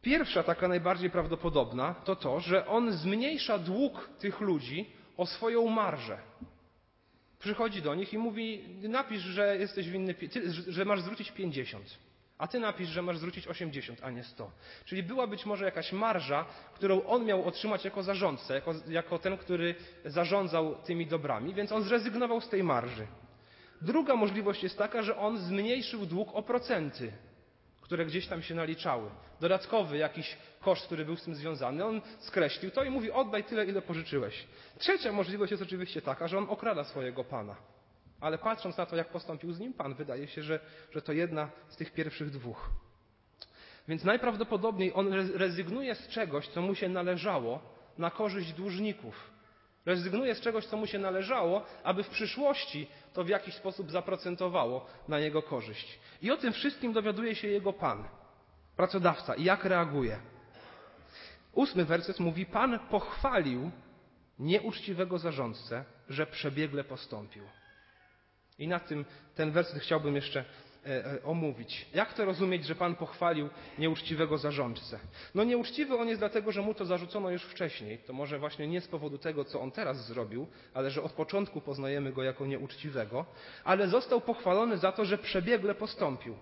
Pierwsza, 0.02 0.44
taka 0.44 0.68
najbardziej 0.68 1.10
prawdopodobna, 1.10 1.94
to 1.94 2.16
to, 2.16 2.40
że 2.40 2.68
on 2.68 2.92
zmniejsza 2.92 3.60
dług 3.60 4.10
tych 4.20 4.42
ludzi 4.42 4.86
o 5.18 5.26
swoją 5.26 5.68
marżę. 5.70 6.18
Przychodzi 7.40 7.82
do 7.82 7.96
nich 7.96 8.14
i 8.14 8.18
mówi: 8.18 8.64
Napisz, 8.90 9.22
że 9.22 9.58
jesteś 9.58 9.90
winny, 9.90 10.16
że 10.68 10.86
masz 10.86 11.02
zwrócić 11.02 11.32
50, 11.32 11.98
a 12.38 12.48
ty 12.48 12.60
napisz, 12.60 12.90
że 12.90 13.02
masz 13.02 13.18
zwrócić 13.18 13.48
80, 13.48 14.00
a 14.04 14.10
nie 14.12 14.24
100. 14.24 14.52
Czyli 14.86 15.04
była 15.04 15.28
być 15.28 15.46
może 15.46 15.66
jakaś 15.66 15.92
marża, 15.92 16.46
którą 16.74 17.04
on 17.04 17.26
miał 17.26 17.46
otrzymać 17.48 17.86
jako 17.86 18.04
zarządca, 18.04 18.56
jako, 18.56 18.74
jako 18.88 19.20
ten, 19.20 19.38
który 19.38 19.76
zarządzał 20.06 20.76
tymi 20.76 21.08
dobrami, 21.08 21.54
więc 21.54 21.72
on 21.72 21.84
zrezygnował 21.84 22.42
z 22.42 22.50
tej 22.50 22.64
marży. 22.64 23.08
Druga 23.82 24.16
możliwość 24.16 24.64
jest 24.64 24.78
taka, 24.78 25.04
że 25.04 25.18
on 25.18 25.38
zmniejszył 25.38 26.06
dług 26.06 26.36
o 26.36 26.44
procenty 26.44 27.12
które 27.86 28.06
gdzieś 28.06 28.28
tam 28.28 28.42
się 28.42 28.56
naliczały. 28.56 29.10
Dodatkowy 29.42 29.98
jakiś 29.98 30.38
koszt, 30.62 30.86
który 30.86 31.06
był 31.06 31.16
z 31.16 31.24
tym 31.24 31.36
związany, 31.36 31.86
on 31.86 32.02
skreślił 32.20 32.72
to 32.72 32.84
i 32.84 32.90
mówi 32.90 33.12
oddaj 33.12 33.44
tyle, 33.44 33.66
ile 33.66 33.82
pożyczyłeś. 33.82 34.48
Trzecia 34.78 35.12
możliwość 35.12 35.52
jest 35.52 35.64
oczywiście 35.64 36.02
taka, 36.02 36.28
że 36.28 36.38
on 36.38 36.46
okrada 36.50 36.84
swojego 36.84 37.24
pana. 37.24 37.56
Ale 38.22 38.38
patrząc 38.38 38.78
na 38.78 38.86
to, 38.86 38.96
jak 38.96 39.10
postąpił 39.10 39.54
z 39.54 39.60
nim 39.60 39.74
pan, 39.74 39.94
wydaje 39.94 40.28
się, 40.28 40.44
że, 40.44 40.60
że 40.92 41.02
to 41.02 41.14
jedna 41.14 41.50
z 41.70 41.76
tych 41.76 41.94
pierwszych 41.94 42.30
dwóch. 42.30 42.70
Więc 43.88 44.04
najprawdopodobniej 44.04 44.92
on 44.94 45.14
rezygnuje 45.14 45.96
z 45.96 46.08
czegoś, 46.08 46.48
co 46.48 46.62
mu 46.62 46.76
się 46.76 46.90
należało, 46.90 47.60
na 47.98 48.12
korzyść 48.12 48.54
dłużników. 48.54 49.35
Rezygnuje 49.86 50.36
z 50.36 50.42
czegoś, 50.42 50.66
co 50.66 50.78
mu 50.78 50.88
się 50.88 51.00
należało, 51.00 51.66
aby 51.84 52.04
w 52.04 52.10
przyszłości 52.10 52.88
to 53.14 53.24
w 53.24 53.30
jakiś 53.30 53.56
sposób 53.56 53.92
zaprocentowało 53.92 54.86
na 55.08 55.20
jego 55.20 55.42
korzyść. 55.42 56.00
I 56.22 56.32
o 56.32 56.38
tym 56.38 56.54
wszystkim 56.54 56.94
dowiaduje 56.94 57.36
się 57.36 57.48
jego 57.48 57.74
pan, 57.74 58.08
pracodawca. 58.76 59.36
I 59.36 59.44
jak 59.44 59.66
reaguje? 59.66 60.20
Ósmy 61.54 61.86
werset 61.86 62.20
mówi: 62.20 62.46
Pan 62.46 62.80
pochwalił 62.80 63.72
nieuczciwego 64.40 65.20
zarządcę, 65.20 65.86
że 66.10 66.26
przebiegle 66.28 66.84
postąpił. 66.84 67.44
I 68.60 68.68
na 68.68 68.80
tym 68.80 69.06
ten 69.36 69.52
werset 69.52 69.80
chciałbym 69.82 70.16
jeszcze 70.16 70.46
omówić. 71.24 71.86
Jak 71.94 72.14
to 72.14 72.26
rozumieć, 72.26 72.66
że 72.66 72.76
Pan 72.76 72.96
pochwalił 72.96 73.50
nieuczciwego 73.80 74.38
zarządcę? 74.38 75.00
No 75.36 75.44
nieuczciwy 75.44 75.98
on 75.98 76.08
jest 76.08 76.22
dlatego, 76.22 76.52
że 76.52 76.62
mu 76.62 76.74
to 76.74 76.86
zarzucono 76.86 77.30
już 77.30 77.44
wcześniej. 77.44 77.98
To 77.98 78.14
może 78.14 78.40
właśnie 78.40 78.68
nie 78.68 78.82
z 78.82 78.88
powodu 78.88 79.18
tego, 79.18 79.46
co 79.46 79.62
on 79.62 79.72
teraz 79.72 80.06
zrobił, 80.06 80.48
ale 80.74 80.92
że 80.92 81.04
od 81.04 81.12
początku 81.12 81.62
poznajemy 81.62 82.14
go 82.14 82.24
jako 82.24 82.46
nieuczciwego, 82.46 83.26
ale 83.64 83.88
został 83.88 84.22
pochwalony 84.22 84.78
za 84.78 84.92
to, 84.92 85.06
że 85.06 85.18
przebiegle 85.18 85.76
postąpił. 85.76 86.36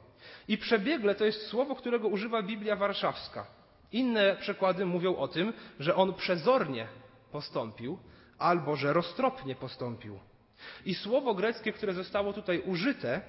I 0.48 0.58
przebiegle 0.58 1.16
to 1.16 1.26
jest 1.26 1.48
słowo, 1.48 1.76
którego 1.76 2.08
używa 2.08 2.42
Biblia 2.42 2.76
Warszawska. 2.76 3.48
Inne 3.92 4.36
przekłady 4.36 4.86
mówią 4.86 5.16
o 5.16 5.28
tym, 5.28 5.54
że 5.80 5.96
on 5.96 6.14
przezornie 6.14 6.88
postąpił, 7.32 7.98
albo 8.38 8.76
że 8.76 8.94
roztropnie 8.94 9.56
postąpił. 9.56 10.20
I 10.86 10.96
słowo 10.96 11.34
greckie, 11.34 11.74
które 11.74 11.94
zostało 11.94 12.34
tutaj 12.34 12.60
użyte, 12.60 13.22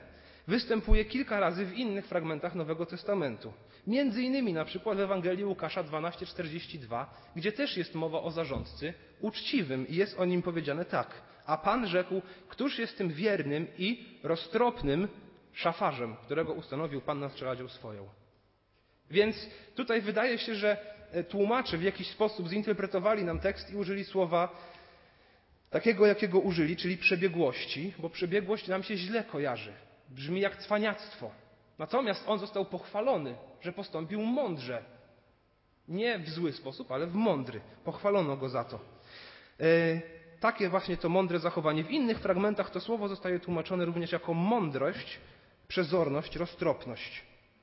występuje 0.46 1.04
kilka 1.04 1.40
razy 1.40 1.64
w 1.66 1.72
innych 1.72 2.06
fragmentach 2.06 2.54
Nowego 2.54 2.86
Testamentu. 2.86 3.52
Między 3.86 4.22
innymi 4.22 4.52
na 4.52 4.64
przykład 4.64 4.98
w 4.98 5.00
Ewangelii 5.00 5.44
Łukasza 5.44 5.84
12:42, 5.84 7.06
gdzie 7.36 7.52
też 7.52 7.76
jest 7.76 7.94
mowa 7.94 8.22
o 8.22 8.30
zarządcy 8.30 8.94
uczciwym 9.20 9.88
i 9.88 9.96
jest 9.96 10.18
o 10.18 10.24
nim 10.24 10.42
powiedziane 10.42 10.84
tak. 10.84 11.22
A 11.46 11.56
Pan 11.56 11.86
rzekł, 11.86 12.22
któż 12.48 12.78
jest 12.78 12.98
tym 12.98 13.08
wiernym 13.08 13.66
i 13.78 14.04
roztropnym 14.22 15.08
szafarzem, 15.52 16.16
którego 16.16 16.52
ustanowił 16.52 17.00
Pan 17.00 17.20
na 17.20 17.28
strzeladzią 17.28 17.68
swoją. 17.68 18.08
Więc 19.10 19.50
tutaj 19.74 20.02
wydaje 20.02 20.38
się, 20.38 20.54
że 20.54 20.76
e, 21.12 21.24
tłumacze 21.24 21.78
w 21.78 21.82
jakiś 21.82 22.08
sposób 22.08 22.48
zinterpretowali 22.48 23.24
nam 23.24 23.40
tekst 23.40 23.70
i 23.72 23.76
użyli 23.76 24.04
słowa 24.04 24.48
takiego, 25.70 26.06
jakiego 26.06 26.40
użyli, 26.40 26.76
czyli 26.76 26.96
przebiegłości, 26.98 27.94
bo 27.98 28.10
przebiegłość 28.10 28.68
nam 28.68 28.82
się 28.82 28.96
źle 28.96 29.24
kojarzy. 29.24 29.72
Brzmi 30.08 30.40
jak 30.40 30.56
cwaniactwo. 30.56 31.30
Natomiast 31.78 32.28
on 32.28 32.38
został 32.38 32.64
pochwalony, 32.64 33.34
że 33.61 33.73
postąpił 33.73 34.23
mądrze. 34.23 34.84
Nie 35.88 36.18
w 36.18 36.30
zły 36.30 36.52
sposób, 36.52 36.92
ale 36.92 37.06
w 37.06 37.14
mądry. 37.14 37.61
Pochwalono 37.84 38.37
go 38.37 38.49
za 38.49 38.64
to. 38.64 38.80
E, 39.61 39.64
takie 40.40 40.68
właśnie 40.68 40.96
to 40.96 41.08
mądre 41.08 41.38
zachowanie. 41.38 41.84
W 41.84 41.90
innych 41.90 42.18
fragmentach 42.18 42.70
to 42.70 42.80
słowo 42.80 43.08
zostaje 43.08 43.40
tłumaczone 43.40 43.84
również 43.84 44.12
jako 44.12 44.34
mądrość, 44.34 45.20
przezorność, 45.68 46.37
roztropność. 46.37 47.23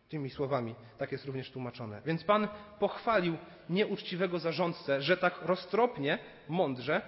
Tymi 0.09 0.29
słowami 0.29 0.75
tak 0.97 1.11
jest 1.11 1.25
również 1.25 1.51
tłumaczone. 1.51 2.01
Więc 2.05 2.23
Pan 2.23 2.47
pochwalił 2.79 3.37
nieuczciwego 3.69 4.39
zarządcę, 4.39 5.01
że 5.01 5.17
tak 5.17 5.41
roztropnie, 5.41 6.19
mądrze, 6.49 7.01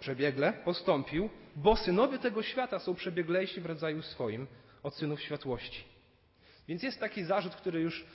przebiegle 0.00 0.52
postąpił, 0.52 1.30
bo 1.56 1.76
synowie 1.76 2.18
tego 2.18 2.42
świata 2.42 2.78
są 2.78 2.94
przebieglejsi 2.94 3.60
w 3.60 3.66
rodzaju 3.66 4.02
swoim 4.02 4.46
od 4.82 4.94
synów 4.94 5.20
światłości. 5.20 5.84
Więc 6.68 6.82
jest 6.82 7.00
taki 7.00 7.24
zarzut, 7.24 7.54
który 7.54 7.80
już 7.80 8.06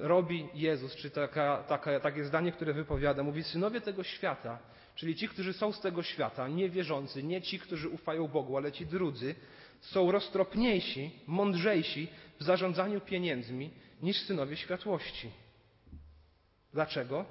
robi 0.00 0.48
Jezus, 0.54 0.96
czy 0.96 1.10
taka, 1.10 1.64
taka, 1.68 2.00
takie 2.00 2.24
zdanie, 2.24 2.52
które 2.52 2.72
wypowiada. 2.72 3.22
Mówi, 3.22 3.42
synowie 3.42 3.80
tego 3.80 4.02
świata, 4.02 4.58
czyli 4.94 5.16
ci, 5.16 5.28
którzy 5.28 5.52
są 5.52 5.72
z 5.72 5.80
tego 5.80 6.02
świata, 6.02 6.48
niewierzący, 6.48 7.22
nie 7.22 7.42
ci, 7.42 7.58
którzy 7.58 7.88
ufają 7.88 8.28
Bogu, 8.28 8.56
ale 8.56 8.72
ci 8.72 8.86
drudzy, 8.86 9.34
są 9.80 10.12
roztropniejsi, 10.12 11.10
mądrzejsi 11.26 12.08
w 12.38 12.44
zarządzaniu 12.44 13.00
pieniędzmi 13.00 13.70
niż 14.02 14.16
synowie 14.16 14.56
światłości. 14.56 15.30
Dlaczego? 16.72 17.24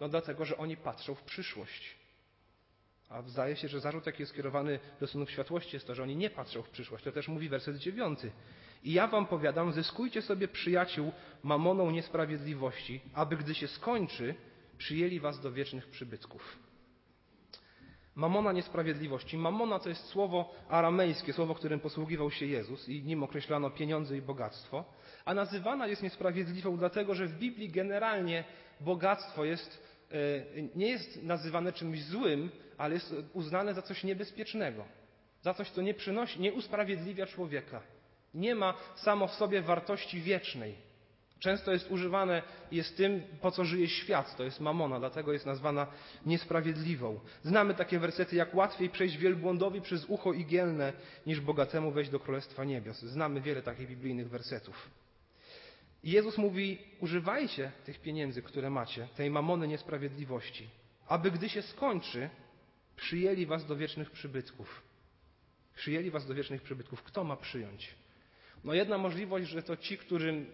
No 0.00 0.08
dlatego, 0.08 0.44
że 0.44 0.56
oni 0.56 0.76
patrzą 0.76 1.14
w 1.14 1.22
przyszłość. 1.22 1.96
A 3.08 3.22
zdaje 3.22 3.56
się, 3.56 3.68
że 3.68 3.80
zarzut, 3.80 4.06
jaki 4.06 4.22
jest 4.22 4.32
skierowany 4.32 4.78
do 5.00 5.06
synów 5.06 5.30
światłości, 5.30 5.76
jest 5.76 5.86
to, 5.86 5.94
że 5.94 6.02
oni 6.02 6.16
nie 6.16 6.30
patrzą 6.30 6.62
w 6.62 6.70
przyszłość. 6.70 7.04
To 7.04 7.12
też 7.12 7.28
mówi 7.28 7.48
werset 7.48 7.76
dziewiąty. 7.76 8.32
I 8.84 8.92
ja 8.92 9.06
wam 9.06 9.26
powiadam, 9.26 9.72
zyskujcie 9.72 10.22
sobie 10.22 10.48
przyjaciół 10.48 11.12
mamoną 11.42 11.90
niesprawiedliwości, 11.90 13.00
aby 13.14 13.36
gdy 13.36 13.54
się 13.54 13.68
skończy, 13.68 14.34
przyjęli 14.78 15.20
was 15.20 15.40
do 15.40 15.52
wiecznych 15.52 15.86
przybytków. 15.86 16.58
Mamona 18.14 18.52
niesprawiedliwości. 18.52 19.38
Mamona 19.38 19.78
to 19.78 19.88
jest 19.88 20.04
słowo 20.06 20.54
aramejskie, 20.68 21.32
słowo, 21.32 21.54
którym 21.54 21.80
posługiwał 21.80 22.30
się 22.30 22.46
Jezus 22.46 22.88
i 22.88 23.02
nim 23.02 23.22
określano 23.22 23.70
pieniądze 23.70 24.16
i 24.16 24.22
bogactwo. 24.22 24.84
A 25.24 25.34
nazywana 25.34 25.86
jest 25.86 26.02
niesprawiedliwą 26.02 26.76
dlatego, 26.76 27.14
że 27.14 27.26
w 27.26 27.38
Biblii 27.38 27.70
generalnie 27.70 28.44
bogactwo 28.80 29.44
jest, 29.44 29.93
nie 30.74 30.88
jest 30.88 31.22
nazywane 31.22 31.72
czymś 31.72 32.02
złym, 32.02 32.50
ale 32.78 32.94
jest 32.94 33.14
uznane 33.32 33.74
za 33.74 33.82
coś 33.82 34.04
niebezpiecznego. 34.04 34.84
Za 35.42 35.54
coś, 35.54 35.70
co 35.70 35.82
nie 35.82 35.94
przynosi, 35.94 36.40
nie 36.40 36.52
usprawiedliwia 36.52 37.26
człowieka. 37.26 37.82
Nie 38.34 38.54
ma 38.54 38.74
samo 38.96 39.28
w 39.28 39.34
sobie 39.34 39.62
wartości 39.62 40.20
wiecznej. 40.20 40.74
Często 41.38 41.72
jest 41.72 41.90
używane, 41.90 42.42
jest 42.72 42.96
tym, 42.96 43.22
po 43.40 43.50
co 43.50 43.64
żyje 43.64 43.88
świat, 43.88 44.36
to 44.36 44.44
jest 44.44 44.60
mamona, 44.60 44.98
dlatego 44.98 45.32
jest 45.32 45.46
nazwana 45.46 45.86
niesprawiedliwą. 46.26 47.20
Znamy 47.42 47.74
takie 47.74 47.98
wersety, 47.98 48.36
jak 48.36 48.54
łatwiej 48.54 48.90
przejść 48.90 49.16
wielbłądowi 49.16 49.80
przez 49.80 50.04
ucho 50.04 50.32
igielne, 50.32 50.92
niż 51.26 51.40
bogatemu 51.40 51.90
wejść 51.90 52.10
do 52.10 52.20
Królestwa 52.20 52.64
Niebios. 52.64 53.00
Znamy 53.00 53.40
wiele 53.40 53.62
takich 53.62 53.88
biblijnych 53.88 54.28
wersetów. 54.28 54.90
I 56.04 56.10
Jezus 56.10 56.38
mówi, 56.38 56.78
używajcie 57.00 57.72
tych 57.84 58.00
pieniędzy, 58.00 58.42
które 58.42 58.70
macie, 58.70 59.08
tej 59.16 59.30
mamony 59.30 59.68
niesprawiedliwości, 59.68 60.68
aby 61.08 61.30
gdy 61.30 61.48
się 61.48 61.62
skończy, 61.62 62.30
przyjęli 62.96 63.46
was 63.46 63.66
do 63.66 63.76
wiecznych 63.76 64.10
przybytków. 64.10 64.82
Przyjęli 65.74 66.10
was 66.10 66.26
do 66.26 66.34
wiecznych 66.34 66.62
przybytków. 66.62 67.02
Kto 67.02 67.24
ma 67.24 67.36
przyjąć? 67.36 67.94
No 68.64 68.74
jedna 68.74 68.98
możliwość, 68.98 69.48
że 69.48 69.62
to 69.62 69.76
ci, 69.76 69.98
którym 69.98 70.46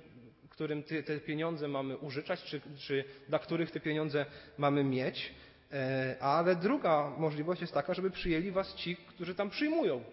którym 0.60 0.82
te 0.82 1.20
pieniądze 1.20 1.68
mamy 1.68 1.96
użyczać, 1.96 2.42
czy, 2.42 2.60
czy 2.78 3.04
dla 3.28 3.38
których 3.38 3.70
te 3.70 3.80
pieniądze 3.80 4.26
mamy 4.58 4.84
mieć. 4.84 5.34
E, 5.72 6.16
ale 6.20 6.56
druga 6.56 7.12
możliwość 7.18 7.60
jest 7.60 7.74
taka, 7.74 7.94
żeby 7.94 8.10
przyjęli 8.10 8.50
was 8.50 8.74
ci, 8.74 8.96
którzy 8.96 9.34
tam 9.34 9.50
przyjmują. 9.50 10.04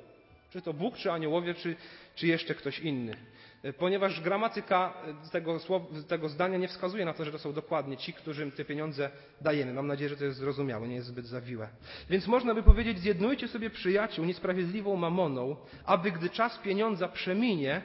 Czy 0.50 0.62
to 0.62 0.74
Bóg, 0.74 0.98
czy 0.98 1.12
aniołowie, 1.12 1.54
czy, 1.54 1.76
czy 2.16 2.28
jeszcze 2.28 2.56
ktoś 2.56 2.80
inny. 2.80 3.18
E, 3.64 3.74
ponieważ 3.74 4.22
gramatyka 4.22 4.94
tego, 5.32 5.60
tego 6.08 6.30
zdania 6.30 6.58
nie 6.58 6.68
wskazuje 6.68 7.06
na 7.06 7.14
to, 7.14 7.26
że 7.26 7.32
to 7.32 7.40
są 7.40 7.54
dokładnie 7.54 7.98
ci, 7.98 8.14
którym 8.14 8.52
te 8.52 8.66
pieniądze 8.66 9.10
dajemy. 9.42 9.74
Mam 9.74 9.88
nadzieję, 9.88 10.10
że 10.10 10.18
to 10.18 10.26
jest 10.26 10.38
zrozumiałe, 10.38 10.88
nie 10.88 10.96
jest 10.96 11.08
zbyt 11.08 11.26
zawiłe. 11.26 11.70
Więc 12.10 12.28
można 12.28 12.56
by 12.56 12.64
powiedzieć, 12.64 13.00
zjednujcie 13.00 13.48
sobie 13.48 13.70
przyjaciół 13.70 14.26
niesprawiedliwą 14.26 14.96
mamoną, 14.96 15.56
aby 15.86 16.12
gdy 16.12 16.30
czas 16.30 16.58
pieniądza 16.58 17.08
przeminie, 17.08 17.82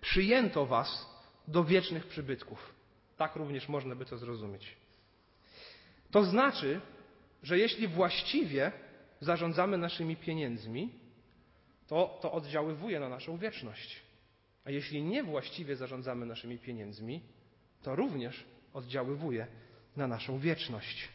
przyjęto 0.00 0.66
was 0.66 1.14
do 1.48 1.64
wiecznych 1.64 2.06
przybytków. 2.06 2.74
Tak 3.16 3.36
również 3.36 3.68
można 3.68 3.94
by 3.94 4.04
to 4.04 4.18
zrozumieć. 4.18 4.76
To 6.10 6.24
znaczy, 6.24 6.80
że 7.42 7.58
jeśli 7.58 7.88
właściwie 7.88 8.72
zarządzamy 9.20 9.78
naszymi 9.78 10.16
pieniędzmi, 10.16 10.90
to 11.86 12.18
to 12.22 12.32
oddziaływuje 12.32 13.00
na 13.00 13.08
naszą 13.08 13.38
wieczność. 13.38 14.02
A 14.64 14.70
jeśli 14.70 15.02
niewłaściwie 15.02 15.76
zarządzamy 15.76 16.26
naszymi 16.26 16.58
pieniędzmi, 16.58 17.22
to 17.82 17.96
również 17.96 18.44
oddziaływuje 18.72 19.46
na 19.96 20.06
naszą 20.06 20.38
wieczność. 20.38 21.08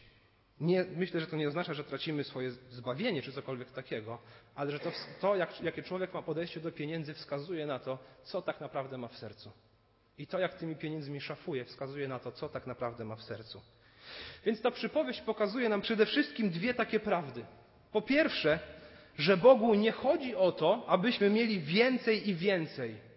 Nie, 0.60 0.84
myślę, 0.96 1.20
że 1.20 1.26
to 1.26 1.36
nie 1.36 1.48
oznacza, 1.48 1.74
że 1.74 1.84
tracimy 1.84 2.24
swoje 2.24 2.50
zbawienie 2.50 3.22
czy 3.22 3.32
cokolwiek 3.32 3.70
takiego, 3.70 4.18
ale 4.54 4.70
że 4.70 4.78
to, 4.78 4.92
to 5.20 5.36
jak, 5.36 5.60
jakie 5.60 5.82
człowiek 5.82 6.14
ma 6.14 6.22
podejście 6.22 6.60
do 6.60 6.72
pieniędzy, 6.72 7.14
wskazuje 7.14 7.66
na 7.66 7.78
to, 7.78 7.98
co 8.22 8.42
tak 8.42 8.60
naprawdę 8.60 8.98
ma 8.98 9.08
w 9.08 9.16
sercu. 9.16 9.52
I 10.18 10.26
to, 10.26 10.38
jak 10.38 10.54
tymi 10.54 10.76
pieniędzmi 10.76 11.20
szafuje, 11.20 11.64
wskazuje 11.64 12.08
na 12.08 12.18
to, 12.18 12.32
co 12.32 12.48
tak 12.48 12.66
naprawdę 12.66 13.04
ma 13.04 13.16
w 13.16 13.22
sercu. 13.22 13.60
Więc 14.44 14.62
ta 14.62 14.70
przypowieść 14.70 15.20
pokazuje 15.20 15.68
nam 15.68 15.80
przede 15.80 16.06
wszystkim 16.06 16.50
dwie 16.50 16.74
takie 16.74 17.00
prawdy. 17.00 17.44
Po 17.92 18.02
pierwsze, 18.02 18.58
że 19.18 19.36
Bogu 19.36 19.74
nie 19.74 19.92
chodzi 19.92 20.36
o 20.36 20.52
to, 20.52 20.84
abyśmy 20.86 21.30
mieli 21.30 21.60
więcej 21.60 22.28
i 22.28 22.34
więcej. 22.34 23.09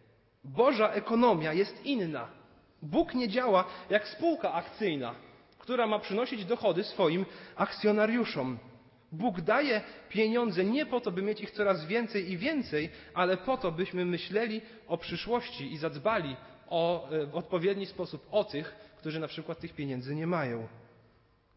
Boża 0.43 0.89
ekonomia 0.89 1.53
jest 1.53 1.85
inna. 1.85 2.27
Bóg 2.81 3.13
nie 3.13 3.29
działa 3.29 3.65
jak 3.89 4.07
spółka 4.07 4.53
akcyjna, 4.53 5.15
która 5.59 5.88
ma 5.88 6.00
przynosić 6.00 6.45
dochody 6.45 6.83
swoim 6.83 7.25
akcjonariuszom. 7.55 8.57
Bóg 9.12 9.41
daje 9.41 9.81
pieniądze 10.09 10.63
nie 10.63 10.85
po 10.85 11.01
to, 11.01 11.12
by 11.12 11.21
mieć 11.21 11.41
ich 11.41 11.51
coraz 11.51 11.85
więcej 11.85 12.31
i 12.31 12.38
więcej, 12.38 12.89
ale 13.13 13.38
po 13.38 13.57
to, 13.57 13.71
byśmy 13.71 14.05
myśleli 14.05 14.62
o 14.88 14.97
przyszłości 14.97 15.73
i 15.73 15.77
zadbali 15.77 16.35
o, 16.69 17.09
e, 17.09 17.25
w 17.25 17.35
odpowiedni 17.35 17.85
sposób 17.85 18.27
o 18.31 18.43
tych, 18.43 18.75
którzy 18.97 19.19
na 19.19 19.27
przykład 19.27 19.59
tych 19.59 19.73
pieniędzy 19.73 20.15
nie 20.15 20.27
mają. 20.27 20.67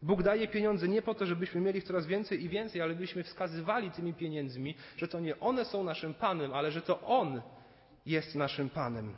Bóg 0.01 0.23
daje 0.23 0.47
pieniądze 0.47 0.87
nie 0.87 1.01
po 1.01 1.13
to, 1.13 1.25
żebyśmy 1.25 1.61
mieli 1.61 1.81
coraz 1.81 2.05
więcej 2.05 2.43
i 2.43 2.49
więcej, 2.49 2.81
ale 2.81 2.95
byśmy 2.95 3.23
wskazywali 3.23 3.91
tymi 3.91 4.13
pieniędzmi, 4.13 4.75
że 4.97 5.07
to 5.07 5.19
nie 5.19 5.39
one 5.39 5.65
są 5.65 5.83
naszym 5.83 6.13
Panem, 6.13 6.53
ale 6.53 6.71
że 6.71 6.81
to 6.81 7.01
On 7.01 7.41
jest 8.07 8.35
naszym 8.35 8.69
Panem. 8.69 9.13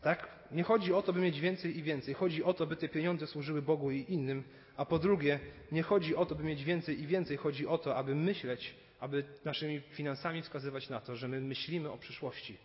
Tak? 0.00 0.28
Nie 0.50 0.62
chodzi 0.62 0.92
o 0.92 1.02
to, 1.02 1.12
by 1.12 1.20
mieć 1.20 1.40
więcej 1.40 1.78
i 1.78 1.82
więcej. 1.82 2.14
Chodzi 2.14 2.44
o 2.44 2.54
to, 2.54 2.66
by 2.66 2.76
te 2.76 2.88
pieniądze 2.88 3.26
służyły 3.26 3.62
Bogu 3.62 3.90
i 3.90 4.04
innym. 4.08 4.44
A 4.76 4.84
po 4.84 4.98
drugie, 4.98 5.40
nie 5.72 5.82
chodzi 5.82 6.16
o 6.16 6.26
to, 6.26 6.34
by 6.34 6.44
mieć 6.44 6.64
więcej 6.64 7.00
i 7.00 7.06
więcej. 7.06 7.36
Chodzi 7.36 7.66
o 7.66 7.78
to, 7.78 7.96
aby 7.96 8.14
myśleć, 8.14 8.74
aby 9.00 9.24
naszymi 9.44 9.80
finansami 9.80 10.42
wskazywać 10.42 10.88
na 10.88 11.00
to, 11.00 11.16
że 11.16 11.28
my 11.28 11.40
myślimy 11.40 11.90
o 11.90 11.98
przyszłości, 11.98 12.58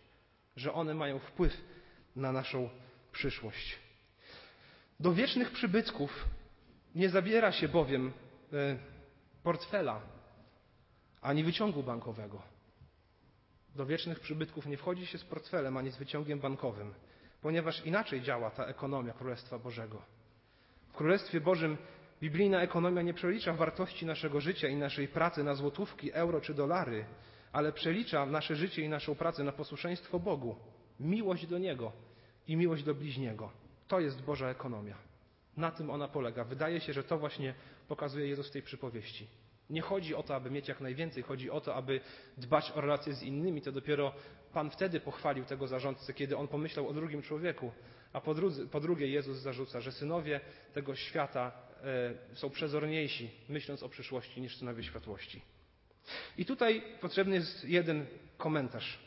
że 0.56 0.72
one 0.72 0.94
mają 0.94 1.18
wpływ 1.18 1.56
na 2.16 2.32
naszą 2.32 2.68
przyszłość. 3.12 3.78
Do 5.00 5.12
wiecznych 5.12 5.50
przybytków 5.50 6.28
nie 6.94 7.08
zabiera 7.08 7.52
się 7.52 7.68
bowiem 7.68 8.12
e, 8.52 8.76
portfela 9.42 10.00
ani 11.22 11.44
wyciągu 11.44 11.82
bankowego. 11.82 12.42
Do 13.76 13.86
wiecznych 13.86 14.20
przybytków 14.20 14.66
nie 14.66 14.76
wchodzi 14.76 15.06
się 15.06 15.18
z 15.18 15.24
portfelem 15.24 15.76
ani 15.76 15.90
z 15.90 15.96
wyciągiem 15.96 16.40
bankowym, 16.40 16.94
ponieważ 17.42 17.86
inaczej 17.86 18.22
działa 18.22 18.50
ta 18.50 18.66
ekonomia 18.66 19.12
Królestwa 19.12 19.58
Bożego. 19.58 20.02
W 20.88 20.92
Królestwie 20.92 21.40
Bożym 21.40 21.76
biblijna 22.22 22.62
ekonomia 22.62 23.02
nie 23.02 23.14
przelicza 23.14 23.52
wartości 23.52 24.06
naszego 24.06 24.40
życia 24.40 24.68
i 24.68 24.76
naszej 24.76 25.08
pracy 25.08 25.44
na 25.44 25.54
złotówki, 25.54 26.12
euro 26.12 26.40
czy 26.40 26.54
dolary, 26.54 27.04
ale 27.52 27.72
przelicza 27.72 28.26
nasze 28.26 28.56
życie 28.56 28.82
i 28.82 28.88
naszą 28.88 29.14
pracę 29.14 29.44
na 29.44 29.52
posłuszeństwo 29.52 30.18
Bogu, 30.18 30.56
miłość 31.00 31.46
do 31.46 31.58
Niego 31.58 31.92
i 32.48 32.56
miłość 32.56 32.82
do 32.82 32.94
bliźniego. 32.94 33.50
To 33.88 34.00
jest 34.00 34.22
Boża 34.22 34.48
ekonomia. 34.48 34.96
Na 35.56 35.70
tym 35.70 35.90
ona 35.90 36.08
polega. 36.08 36.44
Wydaje 36.44 36.80
się, 36.80 36.92
że 36.92 37.04
to 37.04 37.18
właśnie 37.18 37.54
pokazuje 37.88 38.28
Jezus 38.28 38.48
w 38.48 38.52
tej 38.52 38.62
przypowieści. 38.62 39.26
Nie 39.70 39.80
chodzi 39.80 40.14
o 40.14 40.22
to, 40.22 40.34
aby 40.34 40.50
mieć 40.50 40.68
jak 40.68 40.80
najwięcej, 40.80 41.22
chodzi 41.22 41.50
o 41.50 41.60
to, 41.60 41.74
aby 41.74 42.00
dbać 42.36 42.72
o 42.74 42.80
relacje 42.80 43.14
z 43.14 43.22
innymi. 43.22 43.62
To 43.62 43.72
dopiero 43.72 44.12
Pan 44.52 44.70
wtedy 44.70 45.00
pochwalił 45.00 45.44
tego 45.44 45.66
zarządcę, 45.66 46.14
kiedy 46.14 46.36
on 46.36 46.48
pomyślał 46.48 46.88
o 46.88 46.92
drugim 46.92 47.22
człowieku. 47.22 47.72
A 48.12 48.20
po, 48.20 48.34
po 48.70 48.80
drugie, 48.80 49.06
Jezus 49.06 49.38
zarzuca, 49.38 49.80
że 49.80 49.92
synowie 49.92 50.40
tego 50.72 50.94
świata 50.94 51.52
e, 52.32 52.36
są 52.36 52.50
przezorniejsi, 52.50 53.30
myśląc 53.48 53.82
o 53.82 53.88
przyszłości, 53.88 54.40
niż 54.40 54.56
synowie 54.56 54.82
światłości. 54.82 55.42
I 56.38 56.44
tutaj 56.44 56.82
potrzebny 57.00 57.34
jest 57.34 57.64
jeden 57.64 58.06
komentarz. 58.36 58.98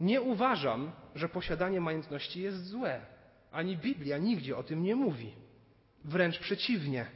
Nie 0.00 0.20
uważam, 0.20 0.92
że 1.14 1.28
posiadanie 1.28 1.80
majątności 1.80 2.42
jest 2.42 2.66
złe. 2.66 3.00
Ani 3.52 3.76
Biblia 3.76 4.18
nigdzie 4.18 4.56
o 4.56 4.62
tym 4.62 4.82
nie 4.82 4.96
mówi. 4.96 5.32
Wręcz 6.04 6.38
przeciwnie. 6.38 7.06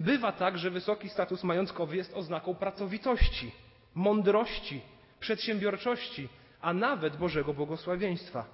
Bywa 0.00 0.32
tak, 0.32 0.58
że 0.58 0.70
wysoki 0.70 1.08
status 1.08 1.44
majątkowy 1.44 1.96
jest 1.96 2.14
oznaką 2.14 2.54
pracowitości, 2.54 3.52
mądrości, 3.94 4.80
przedsiębiorczości, 5.20 6.28
a 6.60 6.72
nawet 6.72 7.16
Bożego 7.16 7.54
błogosławieństwa. 7.54 8.44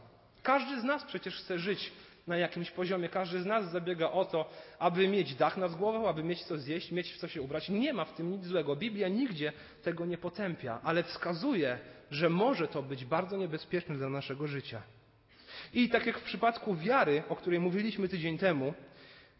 Każdy 0.43 0.81
z 0.81 0.85
nas 0.85 1.05
przecież 1.05 1.37
chce 1.37 1.59
żyć 1.59 1.93
na 2.27 2.37
jakimś 2.37 2.71
poziomie. 2.71 3.09
Każdy 3.09 3.43
z 3.43 3.47
nas 3.47 3.71
zabiega 3.71 4.11
o 4.11 4.25
to, 4.25 4.51
aby 4.79 5.09
mieć 5.09 5.35
dach 5.35 5.57
nad 5.57 5.75
głową, 5.75 6.09
aby 6.09 6.23
mieć 6.23 6.43
co 6.43 6.59
zjeść, 6.59 6.93
mieć 6.93 7.13
w 7.13 7.19
co 7.19 7.29
się 7.29 7.43
ubrać. 7.43 7.69
Nie 7.69 7.93
ma 7.93 8.05
w 8.05 8.15
tym 8.15 8.31
nic 8.31 8.45
złego. 8.45 8.77
Biblia 8.77 9.09
nigdzie 9.09 9.53
tego 9.83 10.07
nie 10.07 10.19
potępia, 10.19 10.81
ale 10.83 11.03
wskazuje, 11.03 11.79
że 12.11 12.31
może 12.31 12.69
to 12.69 12.83
być 12.83 13.05
bardzo 13.05 13.37
niebezpieczne 13.37 13.95
dla 13.95 14.09
naszego 14.09 14.47
życia. 14.47 14.83
I 15.75 15.89
tak 15.89 16.07
jak 16.07 16.19
w 16.19 16.23
przypadku 16.23 16.75
wiary, 16.75 17.23
o 17.29 17.37
której 17.37 17.61
mówiliśmy 17.61 18.09
tydzień 18.09 18.39
temu, 18.39 18.75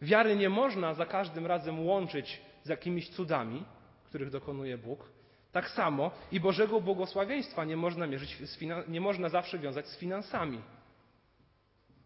wiary 0.01 0.35
nie 0.35 0.49
można 0.49 0.93
za 0.93 1.05
każdym 1.05 1.45
razem 1.45 1.85
łączyć 1.85 2.41
z 2.63 2.69
jakimiś 2.69 3.09
cudami, 3.09 3.65
których 4.05 4.29
dokonuje 4.29 4.77
Bóg. 4.77 5.09
Tak 5.51 5.69
samo 5.69 6.11
i 6.31 6.39
Bożego 6.39 6.81
błogosławieństwa 6.81 7.65
nie 7.65 7.77
można, 7.77 8.07
mierzyć, 8.07 8.37
nie 8.87 9.01
można 9.01 9.29
zawsze 9.29 9.59
wiązać 9.59 9.87
z 9.87 9.97
finansami. 9.97 10.61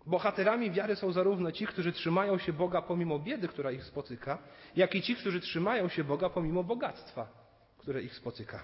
Bohaterami 0.05 0.71
wiary 0.71 0.95
są 0.95 1.11
zarówno 1.11 1.51
ci, 1.51 1.67
którzy 1.67 1.91
trzymają 1.91 2.37
się 2.37 2.53
Boga 2.53 2.81
pomimo 2.81 3.19
biedy, 3.19 3.47
która 3.47 3.71
ich 3.71 3.83
spotyka, 3.83 4.37
jak 4.75 4.95
i 4.95 5.01
ci, 5.01 5.15
którzy 5.15 5.39
trzymają 5.39 5.89
się 5.89 6.03
Boga 6.03 6.29
pomimo 6.29 6.63
bogactwa, 6.63 7.27
które 7.77 8.01
ich 8.01 8.15
spotyka. 8.15 8.63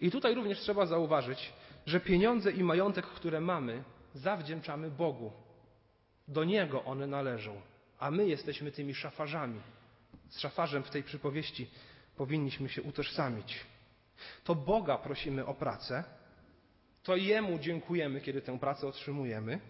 I 0.00 0.10
tutaj 0.10 0.34
również 0.34 0.58
trzeba 0.58 0.86
zauważyć, 0.86 1.52
że 1.86 2.00
pieniądze 2.00 2.50
i 2.50 2.64
majątek, 2.64 3.06
które 3.06 3.40
mamy, 3.40 3.84
zawdzięczamy 4.14 4.90
Bogu. 4.90 5.32
Do 6.28 6.44
Niego 6.44 6.84
one 6.84 7.06
należą, 7.06 7.60
a 7.98 8.10
my 8.10 8.26
jesteśmy 8.28 8.72
tymi 8.72 8.94
szafarzami. 8.94 9.60
Z 10.28 10.38
szafarzem 10.38 10.82
w 10.82 10.90
tej 10.90 11.02
przypowieści 11.02 11.70
powinniśmy 12.16 12.68
się 12.68 12.82
utożsamić. 12.82 13.60
To 14.44 14.54
Boga 14.54 14.98
prosimy 14.98 15.46
o 15.46 15.54
pracę, 15.54 16.04
to 17.02 17.16
Jemu 17.16 17.58
dziękujemy, 17.58 18.20
kiedy 18.20 18.42
tę 18.42 18.58
pracę 18.58 18.86
otrzymujemy. 18.86 19.60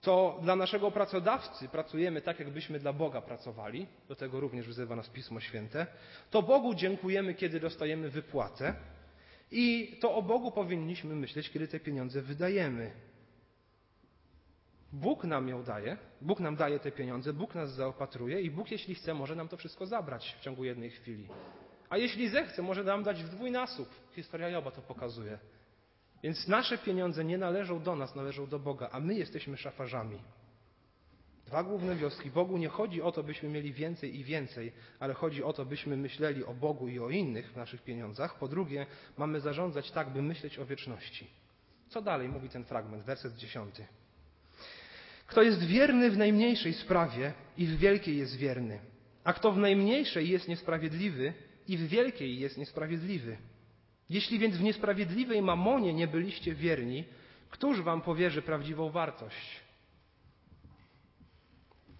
To 0.00 0.38
dla 0.42 0.56
naszego 0.56 0.90
pracodawcy 0.90 1.68
pracujemy 1.68 2.22
tak, 2.22 2.38
jakbyśmy 2.38 2.78
dla 2.78 2.92
Boga 2.92 3.20
pracowali. 3.20 3.86
Do 4.08 4.16
tego 4.16 4.40
również 4.40 4.68
wzywa 4.68 4.96
nas 4.96 5.08
Pismo 5.08 5.40
Święte. 5.40 5.86
To 6.30 6.42
Bogu 6.42 6.74
dziękujemy, 6.74 7.34
kiedy 7.34 7.60
dostajemy 7.60 8.10
wypłatę. 8.10 8.74
I 9.50 9.96
to 10.00 10.14
o 10.14 10.22
Bogu 10.22 10.50
powinniśmy 10.50 11.16
myśleć, 11.16 11.50
kiedy 11.50 11.68
te 11.68 11.80
pieniądze 11.80 12.22
wydajemy. 12.22 12.90
Bóg 14.96 15.24
nam 15.24 15.48
ją 15.48 15.62
daje, 15.62 15.96
Bóg 16.20 16.40
nam 16.40 16.56
daje 16.56 16.78
te 16.78 16.92
pieniądze, 16.92 17.32
Bóg 17.32 17.54
nas 17.54 17.74
zaopatruje 17.74 18.40
i 18.40 18.50
Bóg, 18.50 18.70
jeśli 18.70 18.94
chce, 18.94 19.14
może 19.14 19.36
nam 19.36 19.48
to 19.48 19.56
wszystko 19.56 19.86
zabrać 19.86 20.36
w 20.38 20.40
ciągu 20.40 20.64
jednej 20.64 20.90
chwili. 20.90 21.28
A 21.88 21.96
jeśli 21.96 22.28
zechce, 22.28 22.62
może 22.62 22.84
nam 22.84 23.02
dać 23.02 23.22
w 23.22 23.28
dwójnasób. 23.28 23.88
Historia 24.12 24.48
Joba 24.48 24.70
to 24.70 24.82
pokazuje. 24.82 25.38
Więc 26.22 26.48
nasze 26.48 26.78
pieniądze 26.78 27.24
nie 27.24 27.38
należą 27.38 27.82
do 27.82 27.96
nas, 27.96 28.14
należą 28.14 28.46
do 28.46 28.58
Boga, 28.58 28.88
a 28.92 29.00
my 29.00 29.14
jesteśmy 29.14 29.56
szafarzami. 29.56 30.18
Dwa 31.46 31.62
główne 31.62 31.96
wioski. 31.96 32.30
Bogu 32.30 32.56
nie 32.56 32.68
chodzi 32.68 33.02
o 33.02 33.12
to, 33.12 33.22
byśmy 33.22 33.48
mieli 33.48 33.72
więcej 33.72 34.20
i 34.20 34.24
więcej, 34.24 34.72
ale 34.98 35.14
chodzi 35.14 35.44
o 35.44 35.52
to, 35.52 35.64
byśmy 35.64 35.96
myśleli 35.96 36.44
o 36.44 36.54
Bogu 36.54 36.88
i 36.88 36.98
o 36.98 37.10
innych 37.10 37.52
w 37.52 37.56
naszych 37.56 37.82
pieniądzach. 37.82 38.38
Po 38.38 38.48
drugie, 38.48 38.86
mamy 39.16 39.40
zarządzać 39.40 39.90
tak, 39.90 40.12
by 40.12 40.22
myśleć 40.22 40.58
o 40.58 40.66
wieczności. 40.66 41.26
Co 41.88 42.02
dalej 42.02 42.28
mówi 42.28 42.48
ten 42.48 42.64
fragment, 42.64 43.04
werset 43.04 43.34
dziesiąty. 43.34 43.86
Kto 45.26 45.42
jest 45.42 45.64
wierny 45.64 46.10
w 46.10 46.18
najmniejszej 46.18 46.72
sprawie 46.72 47.32
i 47.56 47.66
w 47.66 47.78
wielkiej 47.78 48.18
jest 48.18 48.36
wierny, 48.36 48.78
a 49.24 49.32
kto 49.32 49.52
w 49.52 49.58
najmniejszej 49.58 50.28
jest 50.28 50.48
niesprawiedliwy 50.48 51.32
i 51.68 51.76
w 51.76 51.88
wielkiej 51.88 52.38
jest 52.38 52.58
niesprawiedliwy. 52.58 53.36
Jeśli 54.10 54.38
więc 54.38 54.56
w 54.56 54.62
niesprawiedliwej 54.62 55.42
mamonie 55.42 55.94
nie 55.94 56.06
byliście 56.06 56.54
wierni, 56.54 57.04
któż 57.50 57.82
wam 57.82 58.00
powierzy 58.00 58.42
prawdziwą 58.42 58.90
wartość? 58.90 59.60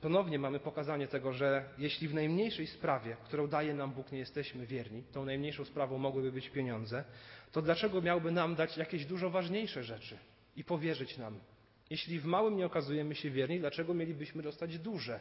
Ponownie 0.00 0.38
mamy 0.38 0.60
pokazanie 0.60 1.08
tego, 1.08 1.32
że 1.32 1.68
jeśli 1.78 2.08
w 2.08 2.14
najmniejszej 2.14 2.66
sprawie, 2.66 3.16
którą 3.24 3.46
daje 3.46 3.74
nam 3.74 3.92
Bóg, 3.92 4.12
nie 4.12 4.18
jesteśmy 4.18 4.66
wierni, 4.66 5.02
tą 5.02 5.24
najmniejszą 5.24 5.64
sprawą 5.64 5.98
mogłyby 5.98 6.32
być 6.32 6.50
pieniądze, 6.50 7.04
to 7.52 7.62
dlaczego 7.62 8.02
miałby 8.02 8.30
nam 8.30 8.54
dać 8.54 8.76
jakieś 8.76 9.06
dużo 9.06 9.30
ważniejsze 9.30 9.84
rzeczy 9.84 10.18
i 10.56 10.64
powierzyć 10.64 11.18
nam? 11.18 11.40
Jeśli 11.90 12.20
w 12.20 12.24
małym 12.24 12.56
nie 12.56 12.66
okazujemy 12.66 13.14
się 13.14 13.30
wierni, 13.30 13.60
dlaczego 13.60 13.94
mielibyśmy 13.94 14.42
dostać 14.42 14.78
duże? 14.78 15.20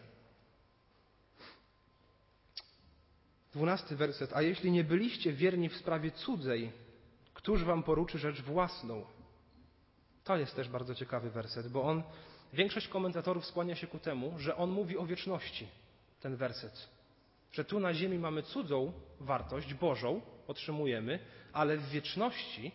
Dwunasty 3.54 3.96
werset. 3.96 4.34
A 4.34 4.42
jeśli 4.42 4.72
nie 4.72 4.84
byliście 4.84 5.34
wierni 5.34 5.70
w 5.70 5.76
sprawie 5.76 6.12
cudzej, 6.12 6.72
któż 7.34 7.64
wam 7.64 7.84
poruczy 7.84 8.18
rzecz 8.18 8.42
własną? 8.42 9.06
To 10.24 10.38
jest 10.38 10.56
też 10.56 10.70
bardzo 10.70 10.96
ciekawy 10.96 11.30
werset, 11.30 11.68
bo 11.68 11.84
on, 11.84 12.04
większość 12.54 12.88
komentatorów 12.88 13.46
skłania 13.46 13.76
się 13.76 13.88
ku 13.88 14.00
temu, 14.00 14.40
że 14.40 14.56
on 14.56 14.70
mówi 14.70 14.98
o 14.98 15.06
wieczności, 15.06 15.68
ten 16.22 16.36
werset. 16.36 16.90
Że 17.52 17.66
tu 17.66 17.80
na 17.80 17.94
ziemi 17.94 18.20
mamy 18.20 18.44
cudzą 18.44 18.94
wartość, 19.20 19.74
Bożą, 19.74 20.22
otrzymujemy, 20.48 21.20
ale 21.54 21.78
w 21.78 21.90
wieczności 21.90 22.72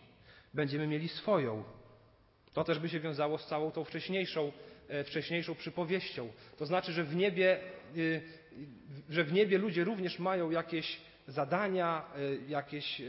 będziemy 0.53 0.87
mieli 0.87 1.07
swoją. 1.09 1.63
To 2.53 2.63
też 2.63 2.79
by 2.79 2.89
się 2.89 2.99
wiązało 2.99 3.37
z 3.37 3.47
całą 3.47 3.71
tą 3.71 3.83
wcześniejszą, 3.83 4.51
e, 4.87 5.03
wcześniejszą 5.03 5.55
przypowieścią. 5.55 6.31
To 6.57 6.65
znaczy, 6.65 6.91
że 6.93 7.03
w 7.03 7.15
niebie 7.15 7.59
y, 7.97 8.21
że 9.09 9.23
w 9.23 9.33
niebie 9.33 9.57
ludzie 9.57 9.83
również 9.83 10.19
mają 10.19 10.51
jakieś 10.51 11.01
zadania, 11.27 12.05
e, 12.15 12.35
jakieś 12.47 13.01
e, 13.01 13.05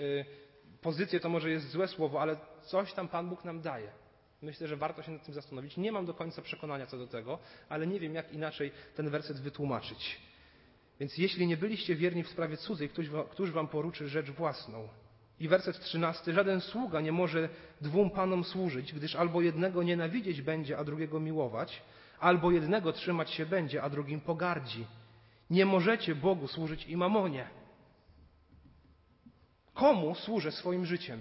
pozycje, 0.81 1.21
to 1.21 1.29
może 1.29 1.51
jest 1.51 1.71
złe 1.71 1.89
słowo, 1.89 2.21
ale 2.21 2.37
coś 2.63 2.93
tam 2.93 3.09
Pan 3.09 3.29
Bóg 3.29 3.45
nam 3.45 3.61
daje. 3.61 3.93
Myślę, 4.43 4.69
że 4.69 4.77
warto 4.77 5.03
się 5.03 5.13
nad 5.13 5.25
tym 5.25 5.35
zastanowić. 5.35 5.77
Nie 5.77 5.93
mam 5.93 6.07
do 6.07 6.15
końca 6.15 6.43
przekonania 6.43 6.87
co 6.87 6.99
do 6.99 7.07
tego, 7.07 7.39
ale 7.69 7.87
nie 7.87 8.01
wiem, 8.01 8.15
jak 8.15 8.33
inaczej 8.33 8.73
ten 8.97 9.11
werset 9.11 9.41
wytłumaczyć. 9.41 10.21
Więc 11.01 11.19
jeśli 11.19 11.47
nie 11.47 11.57
byliście 11.57 11.97
wierni 11.97 12.23
w 12.23 12.29
sprawie 12.29 12.57
cudzej, 12.57 12.89
któż, 13.31 13.51
wam 13.51 13.69
poruczy 13.69 14.09
rzecz 14.09 14.31
własną? 14.31 14.89
I 15.43 15.49
werset 15.49 15.81
trzynasty. 15.81 16.33
Żaden 16.33 16.61
sługa 16.61 17.01
nie 17.01 17.13
może 17.13 17.49
dwóm 17.81 18.11
panom 18.11 18.45
służyć, 18.45 18.93
gdyż 18.93 19.17
albo 19.17 19.43
jednego 19.43 19.83
nienawidzieć 19.83 20.43
będzie, 20.43 20.79
a 20.79 20.85
drugiego 20.85 21.21
miłować, 21.21 21.83
albo 22.21 22.51
jednego 22.51 22.93
trzymać 22.93 23.31
się 23.31 23.47
będzie, 23.47 23.83
a 23.83 23.91
drugim 23.91 24.21
pogardzi. 24.21 24.87
Nie 25.51 25.67
możecie 25.67 26.15
Bogu 26.15 26.49
służyć 26.49 26.87
i 26.87 26.97
mamonie. 26.97 27.47
Komu 29.75 30.15
służę 30.15 30.53
swoim 30.53 30.87
życiem? 30.87 31.21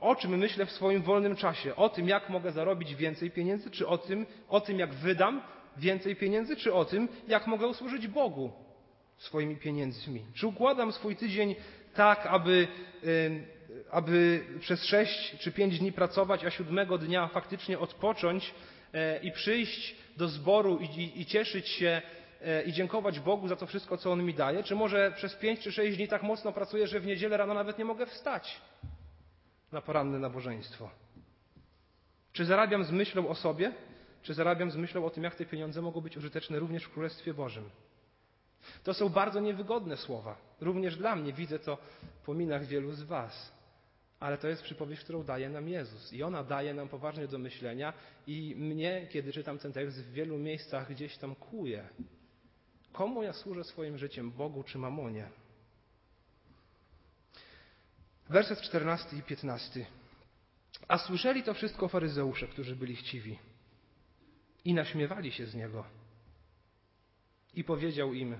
O 0.00 0.16
czym 0.16 0.38
myślę 0.38 0.66
w 0.66 0.72
swoim 0.72 1.02
wolnym 1.02 1.36
czasie? 1.36 1.76
O 1.76 1.88
tym, 1.88 2.08
jak 2.08 2.28
mogę 2.28 2.52
zarobić 2.52 2.94
więcej 2.94 3.30
pieniędzy, 3.30 3.70
czy 3.70 3.86
o 3.86 3.98
tym, 3.98 4.26
o 4.48 4.60
tym 4.60 4.78
jak 4.78 4.94
wydam 4.94 5.42
więcej 5.76 6.16
pieniędzy, 6.16 6.56
czy 6.56 6.74
o 6.74 6.84
tym, 6.84 7.08
jak 7.28 7.46
mogę 7.46 7.66
usłużyć 7.66 8.08
Bogu 8.08 8.52
swoimi 9.18 9.56
pieniędzmi? 9.56 10.26
Czy 10.34 10.46
układam 10.46 10.92
swój 10.92 11.16
tydzień 11.16 11.54
tak, 11.94 12.26
aby, 12.26 12.68
aby 13.90 14.44
przez 14.60 14.84
sześć 14.84 15.38
czy 15.38 15.52
pięć 15.52 15.78
dni 15.78 15.92
pracować, 15.92 16.44
a 16.44 16.50
siódmego 16.50 16.98
dnia 16.98 17.28
faktycznie 17.28 17.78
odpocząć 17.78 18.54
e, 18.92 19.18
i 19.18 19.32
przyjść 19.32 19.96
do 20.16 20.28
zboru 20.28 20.78
i, 20.78 21.20
i 21.20 21.26
cieszyć 21.26 21.68
się 21.68 22.02
E, 22.44 22.62
i 22.62 22.72
dziękować 22.72 23.20
Bogu 23.20 23.48
za 23.48 23.56
to 23.56 23.66
wszystko, 23.66 23.96
co 23.96 24.12
On 24.12 24.24
mi 24.24 24.34
daje? 24.34 24.62
Czy 24.62 24.74
może 24.74 25.12
przez 25.16 25.34
pięć 25.34 25.60
czy 25.60 25.72
sześć 25.72 25.96
dni 25.96 26.08
tak 26.08 26.22
mocno 26.22 26.52
pracuję, 26.52 26.86
że 26.86 27.00
w 27.00 27.06
niedzielę 27.06 27.36
rano 27.36 27.54
nawet 27.54 27.78
nie 27.78 27.84
mogę 27.84 28.06
wstać 28.06 28.60
na 29.72 29.82
poranne 29.82 30.18
nabożeństwo? 30.18 30.90
Czy 32.32 32.44
zarabiam 32.44 32.84
z 32.84 32.90
myślą 32.90 33.28
o 33.28 33.34
sobie? 33.34 33.72
Czy 34.22 34.34
zarabiam 34.34 34.70
z 34.70 34.76
myślą 34.76 35.04
o 35.04 35.10
tym, 35.10 35.24
jak 35.24 35.34
te 35.34 35.46
pieniądze 35.46 35.82
mogą 35.82 36.00
być 36.00 36.16
użyteczne 36.16 36.58
również 36.58 36.84
w 36.84 36.92
Królestwie 36.92 37.34
Bożym? 37.34 37.70
To 38.84 38.94
są 38.94 39.08
bardzo 39.08 39.40
niewygodne 39.40 39.96
słowa. 39.96 40.36
Również 40.60 40.96
dla 40.96 41.16
mnie 41.16 41.32
widzę 41.32 41.58
to 41.58 41.78
po 42.26 42.34
minach 42.34 42.66
wielu 42.66 42.92
z 42.92 43.02
Was. 43.02 43.52
Ale 44.20 44.38
to 44.38 44.48
jest 44.48 44.62
przypowieść, 44.62 45.02
którą 45.02 45.24
daje 45.24 45.48
nam 45.48 45.68
Jezus. 45.68 46.12
I 46.12 46.22
ona 46.22 46.44
daje 46.44 46.74
nam 46.74 46.88
poważnie 46.88 47.28
do 47.28 47.38
myślenia. 47.38 47.92
I 48.26 48.54
mnie, 48.56 49.06
kiedy 49.10 49.32
czytam 49.32 49.58
ten 49.58 49.72
tekst, 49.72 50.02
w 50.02 50.12
wielu 50.12 50.38
miejscach 50.38 50.90
gdzieś 50.90 51.16
tam 51.16 51.34
kłuje. 51.34 51.88
Komu 52.92 53.22
ja 53.22 53.32
służę 53.32 53.64
swoim 53.64 53.98
życiem? 53.98 54.30
Bogu 54.30 54.62
czy 54.62 54.78
mamonie? 54.78 55.28
Werset 58.28 58.60
14 58.60 59.16
i 59.16 59.22
15. 59.22 59.86
A 60.88 60.98
słyszeli 60.98 61.42
to 61.42 61.54
wszystko 61.54 61.88
faryzeusze, 61.88 62.48
którzy 62.48 62.76
byli 62.76 62.96
chciwi. 62.96 63.38
I 64.64 64.74
naśmiewali 64.74 65.32
się 65.32 65.46
z 65.46 65.54
niego. 65.54 65.84
I 67.54 67.64
powiedział 67.64 68.14
im: 68.14 68.36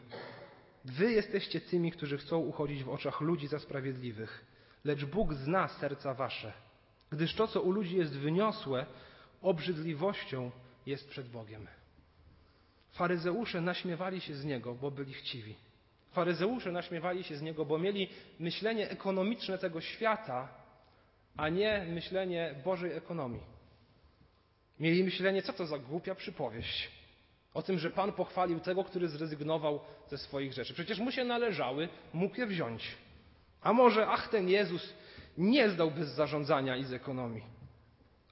Wy 0.85 1.13
jesteście 1.13 1.61
tymi, 1.61 1.93
którzy 1.93 2.19
chcą 2.19 2.39
uchodzić 2.39 2.85
w 2.85 2.89
oczach 2.89 3.21
ludzi 3.21 3.47
za 3.47 3.59
sprawiedliwych, 3.59 4.45
lecz 4.85 5.05
Bóg 5.05 5.35
zna 5.35 5.69
serca 5.69 6.15
wasze, 6.15 6.53
gdyż 7.11 7.35
to, 7.35 7.49
co 7.49 7.63
u 7.63 7.71
ludzi 7.73 7.97
jest 7.97 8.19
wyniosłe, 8.19 8.87
obrzydliwością 9.43 10.51
jest 10.87 11.09
przed 11.09 11.29
Bogiem. 11.29 11.67
Faryzeusze 12.93 13.61
naśmiewali 13.61 14.21
się 14.21 14.35
z 14.35 14.45
niego, 14.45 14.75
bo 14.75 14.91
byli 14.91 15.13
chciwi. 15.13 15.55
Faryzeusze 16.13 16.73
naśmiewali 16.73 17.25
się 17.25 17.37
z 17.37 17.43
niego, 17.43 17.65
bo 17.65 17.79
mieli 17.79 18.09
myślenie 18.39 18.91
ekonomiczne 18.91 19.59
tego 19.59 19.81
świata, 19.81 20.49
a 21.37 21.49
nie 21.49 21.87
myślenie 21.89 22.55
Bożej 22.65 22.93
ekonomii. 22.93 23.43
Mieli 24.81 25.05
myślenie, 25.05 25.43
co 25.43 25.53
to 25.53 25.67
za 25.67 25.79
głupia 25.79 26.15
przypowieść. 26.15 27.02
O 27.55 27.63
tym, 27.63 27.79
że 27.79 27.91
Pan 27.91 28.13
pochwalił 28.13 28.61
tego, 28.61 28.85
który 28.85 29.09
zrezygnował 29.09 29.81
ze 30.09 30.19
swoich 30.19 30.53
rzeczy. 30.53 30.75
Przecież 30.75 30.99
mu 30.99 31.13
się 31.13 31.25
należały, 31.25 31.89
mógł 32.13 32.41
je 32.41 32.47
wziąć. 32.47 32.97
A 33.63 33.73
może, 33.73 34.07
ach, 34.07 34.29
ten 34.29 34.49
Jezus 34.49 34.95
nie 35.39 35.71
zdał 35.71 35.91
bez 35.91 36.09
zarządzania 36.09 36.77
i 36.77 36.85
z 36.85 36.93
ekonomii. 36.93 37.43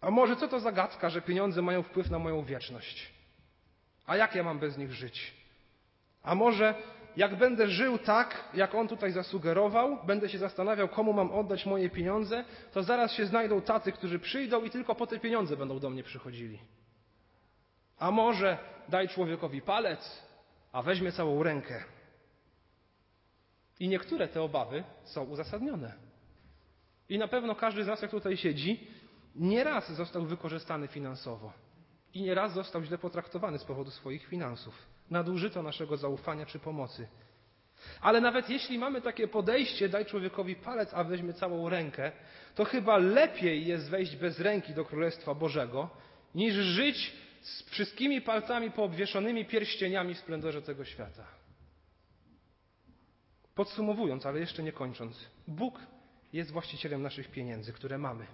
A 0.01 0.11
może 0.11 0.37
co 0.37 0.49
to 0.49 0.61
za 0.61 0.73
gadka, 0.73 1.11
że 1.11 1.23
pieniądze 1.23 1.63
mają 1.63 1.83
wpływ 1.83 2.11
na 2.11 2.19
moją 2.19 2.45
wieczność? 2.45 3.13
A 4.07 4.17
jak 4.17 4.35
ja 4.35 4.43
mam 4.43 4.59
bez 4.59 4.79
nich 4.79 4.93
żyć? 4.93 5.35
A 6.23 6.35
może 6.35 6.75
jak 7.17 7.37
będę 7.37 7.69
żył 7.69 7.99
tak, 7.99 8.45
jak 8.55 8.75
on 8.75 8.89
tutaj 8.89 9.13
zasugerował, 9.13 9.99
będę 10.07 10.29
się 10.29 10.39
zastanawiał, 10.39 10.89
komu 10.89 11.13
mam 11.13 11.33
oddać 11.33 11.67
moje 11.67 11.91
pieniądze, 11.91 12.45
to 12.73 12.83
zaraz 12.83 13.13
się 13.13 13.27
znajdą 13.27 13.61
tacy, 13.61 13.93
którzy 13.93 14.19
przyjdą 14.19 14.65
i 14.65 14.71
tylko 14.71 14.95
po 14.95 15.07
te 15.07 15.19
pieniądze 15.19 15.57
będą 15.57 15.79
do 15.79 15.91
mnie 15.91 16.03
przychodzili. 16.03 16.59
A 18.01 18.11
może 18.11 18.59
daj 18.89 19.09
człowiekowi 19.09 19.63
palec, 19.63 20.23
a 20.73 20.83
weźmie 20.83 21.13
całą 21.13 21.43
rękę. 21.43 21.85
I 23.81 23.89
niektóre 23.89 24.29
te 24.29 24.43
obawy 24.43 24.85
są 25.05 25.25
uzasadnione. 25.25 25.93
I 27.09 27.19
na 27.19 27.29
pewno 27.29 27.55
każdy 27.55 27.85
z 27.85 27.87
nas, 27.87 28.03
jak 28.03 28.11
tutaj 28.11 28.37
siedzi, 28.37 28.87
nieraz 29.37 29.93
został 29.93 30.23
wykorzystany 30.25 30.89
finansowo. 30.89 31.53
I 32.15 32.23
nieraz 32.23 32.53
został 32.53 32.83
źle 32.83 32.99
potraktowany 32.99 33.59
z 33.59 33.65
powodu 33.65 33.91
swoich 33.91 34.27
finansów. 34.27 34.75
Nadużyto 35.11 35.63
naszego 35.63 35.97
zaufania 35.97 36.47
czy 36.47 36.59
pomocy. 36.59 37.09
Ale 38.01 38.21
nawet 38.21 38.51
jeśli 38.51 38.79
mamy 38.79 39.01
takie 39.01 39.29
podejście, 39.29 39.89
daj 39.89 40.07
człowiekowi 40.07 40.57
palec, 40.57 40.95
a 40.95 41.05
weźmie 41.05 41.33
całą 41.33 41.69
rękę, 41.69 42.13
to 42.55 42.65
chyba 42.65 42.97
lepiej 42.97 43.67
jest 43.67 43.91
wejść 43.91 44.17
bez 44.17 44.41
ręki 44.41 44.75
do 44.75 44.85
Królestwa 44.85 45.35
Bożego, 45.35 45.91
niż 46.35 46.55
żyć 46.55 47.13
z 47.41 47.63
wszystkimi 47.63 48.21
palcami 48.21 48.71
poobwieszonymi 48.71 49.45
pierścieniami 49.45 50.15
w 50.15 50.19
splendorze 50.19 50.63
tego 50.63 50.85
świata. 50.85 51.25
Podsumowując, 53.55 54.27
ale 54.27 54.41
jeszcze 54.41 54.63
nie 54.63 54.73
kończąc, 54.73 55.31
Bóg 55.49 55.81
jest 56.33 56.51
właścicielem 56.51 57.03
naszych 57.03 57.31
pieniędzy, 57.31 57.73
które 57.73 57.99
mamy. 57.99 58.27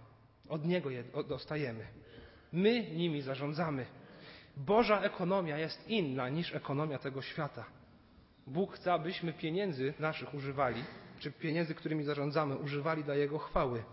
Od 0.49 0.65
Niego 0.65 0.91
je 0.91 1.05
dostajemy. 1.29 1.87
My 2.53 2.91
nimi 2.91 3.23
zarządzamy. 3.23 3.87
Boża 4.57 5.01
ekonomia 5.01 5.59
jest 5.59 5.89
inna 5.89 6.29
niż 6.29 6.55
ekonomia 6.55 6.99
tego 6.99 7.23
świata. 7.23 7.65
Bóg 8.47 8.73
chce, 8.73 8.93
abyśmy 8.93 9.33
pieniędzy 9.33 9.95
naszych 9.99 10.35
używali, 10.35 10.85
czy 11.19 11.33
pieniędzy, 11.33 11.75
którymi 11.75 12.05
zarządzamy, 12.05 12.57
używali 12.57 13.05
dla 13.05 13.15
Jego 13.15 13.39
chwały. 13.39 13.85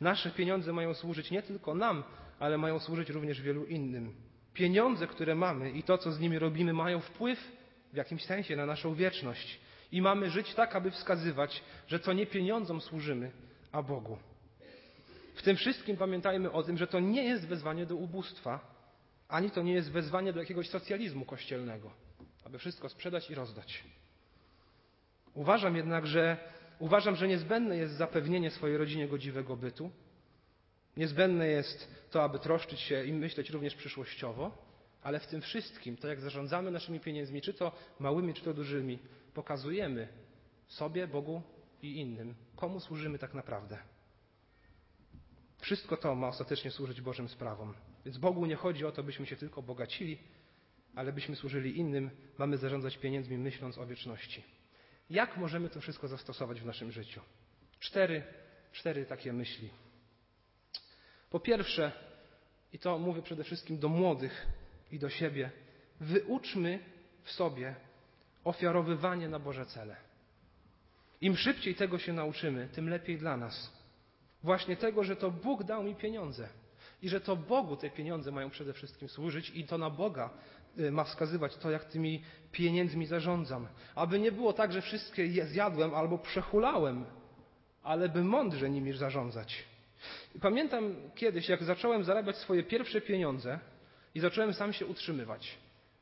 Nasze 0.00 0.30
pieniądze 0.30 0.72
mają 0.72 0.94
służyć 0.94 1.30
nie 1.30 1.42
tylko 1.42 1.74
nam, 1.74 2.04
ale 2.38 2.58
mają 2.58 2.78
służyć 2.78 3.08
również 3.08 3.42
wielu 3.42 3.64
innym. 3.64 4.14
Pieniądze, 4.54 5.06
które 5.06 5.34
mamy 5.34 5.70
i 5.70 5.82
to, 5.82 5.98
co 5.98 6.12
z 6.12 6.20
nimi 6.20 6.38
robimy, 6.38 6.72
mają 6.72 7.00
wpływ 7.00 7.52
w 7.92 7.96
jakimś 7.96 8.24
sensie 8.24 8.56
na 8.56 8.66
naszą 8.66 8.94
wieczność. 8.94 9.60
I 9.92 10.02
mamy 10.02 10.30
żyć 10.30 10.54
tak, 10.54 10.76
aby 10.76 10.90
wskazywać, 10.90 11.62
że 11.88 11.98
to 11.98 12.12
nie 12.12 12.26
pieniądzom 12.26 12.80
służymy, 12.80 13.30
a 13.72 13.82
Bogu. 13.82 14.18
W 15.34 15.42
tym 15.42 15.56
wszystkim 15.56 15.96
pamiętajmy 15.96 16.52
o 16.52 16.62
tym, 16.62 16.78
że 16.78 16.86
to 16.86 17.00
nie 17.00 17.24
jest 17.24 17.46
wezwanie 17.46 17.86
do 17.86 17.96
ubóstwa, 17.96 18.60
ani 19.28 19.50
to 19.50 19.62
nie 19.62 19.72
jest 19.72 19.90
wezwanie 19.90 20.32
do 20.32 20.40
jakiegoś 20.40 20.68
socjalizmu 20.68 21.24
kościelnego, 21.24 21.90
aby 22.44 22.58
wszystko 22.58 22.88
sprzedać 22.88 23.30
i 23.30 23.34
rozdać. 23.34 23.84
Uważam 25.34 25.76
jednak, 25.76 26.06
że 26.06 26.36
uważam, 26.78 27.16
że 27.16 27.28
niezbędne 27.28 27.76
jest 27.76 27.94
zapewnienie 27.94 28.50
swojej 28.50 28.76
rodzinie 28.76 29.08
godziwego 29.08 29.56
bytu. 29.56 29.90
Niezbędne 30.96 31.48
jest 31.48 31.88
to, 32.10 32.22
aby 32.22 32.38
troszczyć 32.38 32.80
się 32.80 33.04
i 33.04 33.12
myśleć 33.12 33.50
również 33.50 33.74
przyszłościowo, 33.74 34.58
ale 35.02 35.20
w 35.20 35.26
tym 35.26 35.40
wszystkim, 35.40 35.96
to 35.96 36.08
jak 36.08 36.20
zarządzamy 36.20 36.70
naszymi 36.70 37.00
pieniędzmi, 37.00 37.42
czy 37.42 37.54
to 37.54 37.72
małymi, 37.98 38.34
czy 38.34 38.44
to 38.44 38.54
dużymi, 38.54 38.98
pokazujemy 39.34 40.08
sobie, 40.68 41.06
Bogu 41.06 41.42
i 41.82 41.96
innym, 42.00 42.34
komu 42.56 42.80
służymy 42.80 43.18
tak 43.18 43.34
naprawdę. 43.34 43.78
Wszystko 45.58 45.96
to 45.96 46.14
ma 46.14 46.28
ostatecznie 46.28 46.70
służyć 46.70 47.00
Bożym 47.00 47.28
sprawom. 47.28 47.74
Więc 48.04 48.18
Bogu 48.18 48.46
nie 48.46 48.56
chodzi 48.56 48.84
o 48.84 48.92
to, 48.92 49.02
byśmy 49.02 49.26
się 49.26 49.36
tylko 49.36 49.62
bogacili, 49.62 50.18
ale 50.94 51.12
byśmy 51.12 51.36
służyli 51.36 51.78
innym. 51.78 52.10
Mamy 52.38 52.56
zarządzać 52.56 52.98
pieniędzmi, 52.98 53.38
myśląc 53.38 53.78
o 53.78 53.86
wieczności. 53.86 54.42
Jak 55.10 55.36
możemy 55.36 55.68
to 55.68 55.80
wszystko 55.80 56.08
zastosować 56.08 56.60
w 56.60 56.66
naszym 56.66 56.92
życiu? 56.92 57.20
Cztery, 57.80 58.22
cztery 58.72 59.06
takie 59.06 59.32
myśli. 59.32 59.70
Po 61.32 61.40
pierwsze, 61.40 61.92
i 62.72 62.78
to 62.78 62.98
mówię 62.98 63.22
przede 63.22 63.44
wszystkim 63.44 63.78
do 63.78 63.88
młodych 63.88 64.46
i 64.92 64.98
do 64.98 65.08
siebie, 65.08 65.50
wyuczmy 66.00 66.78
w 67.22 67.30
sobie 67.30 67.74
ofiarowywanie 68.44 69.28
na 69.28 69.38
Boże 69.38 69.66
cele. 69.66 69.96
Im 71.20 71.36
szybciej 71.36 71.74
tego 71.74 71.98
się 71.98 72.12
nauczymy, 72.12 72.68
tym 72.68 72.88
lepiej 72.88 73.18
dla 73.18 73.36
nas. 73.36 73.72
Właśnie 74.42 74.76
tego, 74.76 75.04
że 75.04 75.16
to 75.16 75.30
Bóg 75.30 75.64
dał 75.64 75.82
mi 75.82 75.94
pieniądze 75.94 76.48
i 77.02 77.08
że 77.08 77.20
to 77.20 77.36
Bogu 77.36 77.76
te 77.76 77.90
pieniądze 77.90 78.32
mają 78.32 78.50
przede 78.50 78.72
wszystkim 78.72 79.08
służyć 79.08 79.50
i 79.54 79.64
to 79.64 79.78
na 79.78 79.90
Boga 79.90 80.30
y, 80.78 80.90
ma 80.90 81.04
wskazywać 81.04 81.56
to, 81.56 81.70
jak 81.70 81.84
tymi 81.84 82.22
pieniędzmi 82.52 83.06
zarządzam. 83.06 83.68
Aby 83.94 84.18
nie 84.18 84.32
było 84.32 84.52
tak, 84.52 84.72
że 84.72 84.82
wszystkie 84.82 85.26
je 85.26 85.46
zjadłem 85.46 85.94
albo 85.94 86.18
przehulałem, 86.18 87.04
ale 87.82 88.08
by 88.08 88.24
mądrze 88.24 88.70
nimi 88.70 88.92
zarządzać. 88.92 89.71
Pamiętam 90.40 90.94
kiedyś, 91.14 91.48
jak 91.48 91.62
zacząłem 91.62 92.04
zarabiać 92.04 92.36
swoje 92.36 92.62
pierwsze 92.62 93.00
pieniądze 93.00 93.58
i 94.14 94.20
zacząłem 94.20 94.54
sam 94.54 94.72
się 94.72 94.86
utrzymywać. 94.86 95.58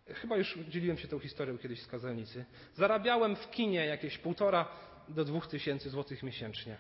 Chyba 0.07 0.37
już 0.37 0.59
dzieliłem 0.69 0.99
się 0.99 1.09
tą 1.09 1.19
historią 1.19 1.59
kiedyś 1.59 1.83
z 1.83 1.87
kazelnicy. 1.87 2.45
Zarabiałem 2.75 3.37
w 3.37 3.51
kinie 3.51 3.87
jakieś 3.87 4.19
półtora 4.19 4.69
do 5.09 5.25
dwóch 5.25 5.47
tysięcy 5.47 5.91
złotych 5.91 6.23
miesięcznie. 6.23 6.77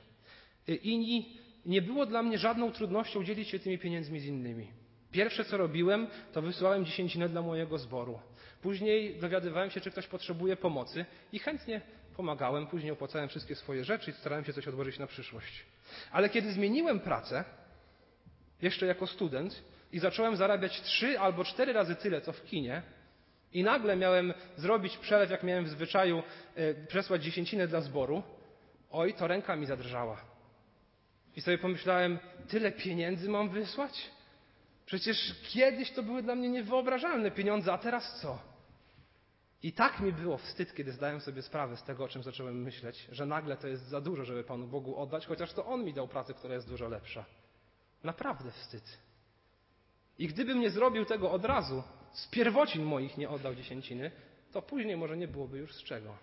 I 0.68 1.36
nie 1.66 1.82
było 1.82 2.06
dla 2.06 2.22
mnie 2.22 2.38
żadną 2.38 2.72
trudnością 2.72 3.24
dzielić 3.24 3.48
się 3.48 3.58
tymi 3.58 3.78
pieniędzmi 3.78 4.20
z 4.20 4.24
innymi. 4.24 4.66
Pierwsze 5.12 5.44
co 5.44 5.56
robiłem, 5.56 6.06
to 6.32 6.42
wysyłałem 6.42 6.84
dziesięcinę 6.84 7.28
dla 7.28 7.42
mojego 7.42 7.78
zboru. 7.78 8.20
Później 8.62 9.18
dowiadywałem 9.20 9.70
się, 9.70 9.80
czy 9.80 9.90
ktoś 9.90 10.06
potrzebuje 10.06 10.56
pomocy 10.56 11.04
i 11.32 11.38
chętnie 11.38 11.80
pomagałem. 12.16 12.66
Później 12.66 12.92
opłacałem 12.92 13.28
wszystkie 13.28 13.54
swoje 13.54 13.84
rzeczy 13.84 14.10
i 14.10 14.14
starałem 14.14 14.44
się 14.44 14.52
coś 14.52 14.68
odłożyć 14.68 14.98
na 14.98 15.06
przyszłość. 15.06 15.64
Ale 16.12 16.28
kiedy 16.28 16.52
zmieniłem 16.52 17.00
pracę, 17.00 17.44
jeszcze 18.62 18.86
jako 18.86 19.06
student, 19.06 19.62
i 19.92 19.98
zacząłem 19.98 20.36
zarabiać 20.36 20.82
trzy 20.82 21.20
albo 21.20 21.44
cztery 21.44 21.72
razy 21.72 21.96
tyle, 21.96 22.20
co 22.20 22.32
w 22.32 22.44
kinie, 22.44 22.82
i 23.52 23.62
nagle 23.62 23.96
miałem 23.96 24.34
zrobić 24.56 24.96
przelew, 24.96 25.30
jak 25.30 25.42
miałem 25.42 25.64
w 25.64 25.68
zwyczaju, 25.68 26.22
e, 26.54 26.74
przesłać 26.74 27.24
dziesięcinę 27.24 27.66
dla 27.66 27.80
zboru, 27.80 28.22
oj, 28.90 29.14
to 29.14 29.26
ręka 29.26 29.56
mi 29.56 29.66
zadrżała. 29.66 30.20
I 31.36 31.40
sobie 31.40 31.58
pomyślałem, 31.58 32.18
tyle 32.48 32.72
pieniędzy 32.72 33.28
mam 33.28 33.48
wysłać? 33.48 34.10
Przecież 34.86 35.34
kiedyś 35.48 35.90
to 35.90 36.02
były 36.02 36.22
dla 36.22 36.34
mnie 36.34 36.48
niewyobrażalne 36.48 37.30
pieniądze, 37.30 37.72
a 37.72 37.78
teraz 37.78 38.20
co? 38.20 38.49
I 39.62 39.72
tak 39.72 40.00
mi 40.00 40.12
było 40.12 40.38
wstyd, 40.38 40.74
kiedy 40.74 40.92
zdałem 40.92 41.20
sobie 41.20 41.42
sprawę 41.42 41.76
z 41.76 41.82
tego, 41.82 42.04
o 42.04 42.08
czym 42.08 42.22
zacząłem 42.22 42.62
myśleć, 42.62 43.08
że 43.12 43.26
nagle 43.26 43.56
to 43.56 43.68
jest 43.68 43.88
za 43.88 44.00
dużo, 44.00 44.24
żeby 44.24 44.44
Panu 44.44 44.66
Bogu 44.66 44.96
oddać, 44.96 45.26
chociaż 45.26 45.52
to 45.52 45.66
On 45.66 45.84
mi 45.84 45.94
dał 45.94 46.08
pracę, 46.08 46.34
która 46.34 46.54
jest 46.54 46.68
dużo 46.68 46.88
lepsza. 46.88 47.24
Naprawdę 48.04 48.50
wstyd. 48.50 48.98
I 50.18 50.28
gdybym 50.28 50.60
nie 50.60 50.70
zrobił 50.70 51.04
tego 51.04 51.30
od 51.30 51.44
razu, 51.44 51.82
z 52.12 52.28
pierwocin 52.28 52.84
moich 52.84 53.18
nie 53.18 53.28
oddał 53.28 53.54
dziesięciny, 53.54 54.10
to 54.52 54.62
później 54.62 54.96
może 54.96 55.16
nie 55.16 55.28
byłoby 55.28 55.58
już 55.58 55.74
z 55.74 55.82
czego. 55.84 56.16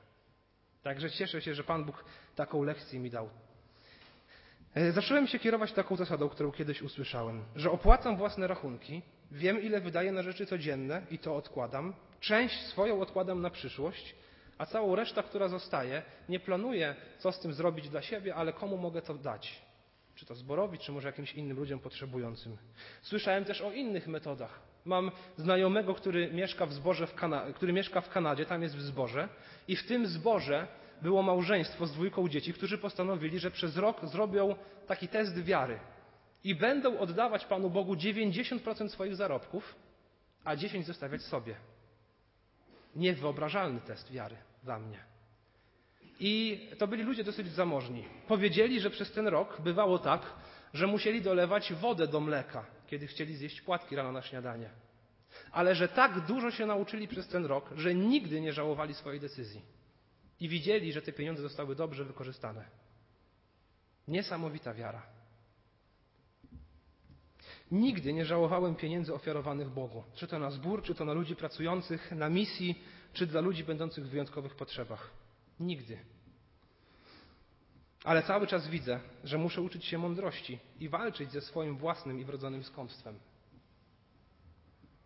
Także 0.83 1.11
cieszę 1.11 1.41
się, 1.41 1.55
że 1.55 1.63
Pan 1.63 1.85
Bóg 1.85 2.05
taką 2.35 2.63
lekcję 2.63 2.99
mi 2.99 3.09
dał. 3.09 3.29
E, 4.75 4.91
zacząłem 4.91 5.27
się 5.27 5.39
kierować 5.39 5.73
taką 5.73 5.95
zasadą, 5.95 6.29
którą 6.29 6.51
kiedyś 6.51 6.81
usłyszałem, 6.81 7.43
że 7.55 7.71
opłacam 7.71 8.17
własne 8.17 8.47
rachunki, 8.47 9.01
wiem 9.31 9.61
ile 9.61 9.81
wydaję 9.81 10.11
na 10.11 10.21
rzeczy 10.21 10.45
codzienne 10.45 11.01
i 11.11 11.19
to 11.19 11.35
odkładam, 11.35 11.93
część 12.19 12.61
swoją 12.61 13.01
odkładam 13.01 13.41
na 13.41 13.49
przyszłość, 13.49 14.15
a 14.57 14.65
całą 14.65 14.95
resztę, 14.95 15.23
która 15.23 15.47
zostaje, 15.47 16.01
nie 16.29 16.39
planuję, 16.39 16.95
co 17.17 17.31
z 17.31 17.39
tym 17.39 17.53
zrobić 17.53 17.89
dla 17.89 18.01
siebie, 18.01 18.35
ale 18.35 18.53
komu 18.53 18.77
mogę 18.77 19.01
to 19.01 19.13
dać. 19.13 19.61
Czy 20.15 20.25
to 20.25 20.35
zborowi, 20.35 20.77
czy 20.77 20.91
może 20.91 21.07
jakimś 21.07 21.33
innym 21.33 21.57
ludziom 21.57 21.79
potrzebującym. 21.79 22.57
Słyszałem 23.01 23.45
też 23.45 23.61
o 23.61 23.71
innych 23.71 24.07
metodach. 24.07 24.59
Mam 24.85 25.11
znajomego, 25.37 25.93
który 25.93 26.33
mieszka 26.33 26.65
w, 26.65 26.73
zborze 26.73 27.07
w 27.07 27.15
Kana- 27.15 27.53
który 27.53 27.73
mieszka 27.73 28.01
w 28.01 28.09
Kanadzie, 28.09 28.45
tam 28.45 28.61
jest 28.61 28.75
w 28.75 28.81
zborze 28.81 29.29
i 29.67 29.75
w 29.75 29.87
tym 29.87 30.07
zborze 30.07 30.67
było 31.01 31.23
małżeństwo 31.23 31.85
z 31.87 31.91
dwójką 31.91 32.29
dzieci, 32.29 32.53
którzy 32.53 32.77
postanowili, 32.77 33.39
że 33.39 33.51
przez 33.51 33.77
rok 33.77 34.05
zrobią 34.05 34.55
taki 34.87 35.07
test 35.07 35.43
wiary 35.43 35.79
i 36.43 36.55
będą 36.55 36.99
oddawać 36.99 37.45
Panu 37.45 37.69
Bogu 37.69 37.93
90% 37.95 38.89
swoich 38.89 39.15
zarobków, 39.15 39.75
a 40.43 40.55
10% 40.55 40.83
zostawiać 40.83 41.21
sobie. 41.21 41.55
Niewyobrażalny 42.95 43.81
test 43.81 44.11
wiary 44.11 44.35
dla 44.63 44.79
mnie. 44.79 44.99
I 46.19 46.61
to 46.77 46.87
byli 46.87 47.03
ludzie 47.03 47.23
dosyć 47.23 47.47
zamożni. 47.47 48.05
Powiedzieli, 48.27 48.79
że 48.79 48.89
przez 48.89 49.11
ten 49.11 49.27
rok 49.27 49.61
bywało 49.61 49.99
tak, 49.99 50.21
że 50.73 50.87
musieli 50.87 51.21
dolewać 51.21 51.73
wodę 51.73 52.07
do 52.07 52.19
mleka, 52.19 52.65
kiedy 52.87 53.07
chcieli 53.07 53.35
zjeść 53.35 53.61
płatki 53.61 53.95
rano 53.95 54.11
na 54.11 54.21
śniadanie. 54.21 54.69
Ale 55.51 55.75
że 55.75 55.87
tak 55.87 56.25
dużo 56.25 56.51
się 56.51 56.65
nauczyli 56.65 57.07
przez 57.07 57.27
ten 57.27 57.45
rok, 57.45 57.69
że 57.75 57.95
nigdy 57.95 58.41
nie 58.41 58.53
żałowali 58.53 58.93
swojej 58.93 59.19
decyzji. 59.19 59.61
I 60.39 60.49
widzieli, 60.49 60.93
że 60.93 61.01
te 61.01 61.13
pieniądze 61.13 61.41
zostały 61.41 61.75
dobrze 61.75 62.05
wykorzystane. 62.05 62.65
Niesamowita 64.07 64.73
wiara. 64.73 65.16
Nigdy 67.71 68.13
nie 68.13 68.25
żałowałem 68.25 68.75
pieniędzy 68.75 69.13
ofiarowanych 69.13 69.69
Bogu, 69.69 70.03
czy 70.15 70.27
to 70.27 70.39
na 70.39 70.51
zbór, 70.51 70.83
czy 70.83 70.95
to 70.95 71.05
na 71.05 71.13
ludzi 71.13 71.35
pracujących 71.35 72.11
na 72.11 72.29
misji, 72.29 72.83
czy 73.13 73.27
dla 73.27 73.41
ludzi 73.41 73.63
będących 73.63 74.05
w 74.05 74.09
wyjątkowych 74.09 74.55
potrzebach. 74.55 75.11
Nigdy. 75.59 75.97
Ale 78.03 78.23
cały 78.23 78.47
czas 78.47 78.67
widzę, 78.67 78.99
że 79.23 79.37
muszę 79.37 79.61
uczyć 79.61 79.85
się 79.85 79.97
mądrości 79.97 80.59
i 80.79 80.89
walczyć 80.89 81.31
ze 81.31 81.41
swoim 81.41 81.77
własnym 81.77 82.19
i 82.19 82.25
wrodzonym 82.25 82.63
skąpstwem. 82.63 83.19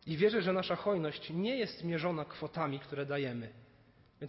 I 0.06 0.18
wierzę, 0.18 0.42
że 0.42 0.54
nasza 0.54 0.76
hojność 0.76 1.30
nie 1.30 1.58
jest 1.58 1.84
mierzona 1.84 2.26
kwotami, 2.26 2.80
które 2.80 3.06
dajemy. 3.06 3.54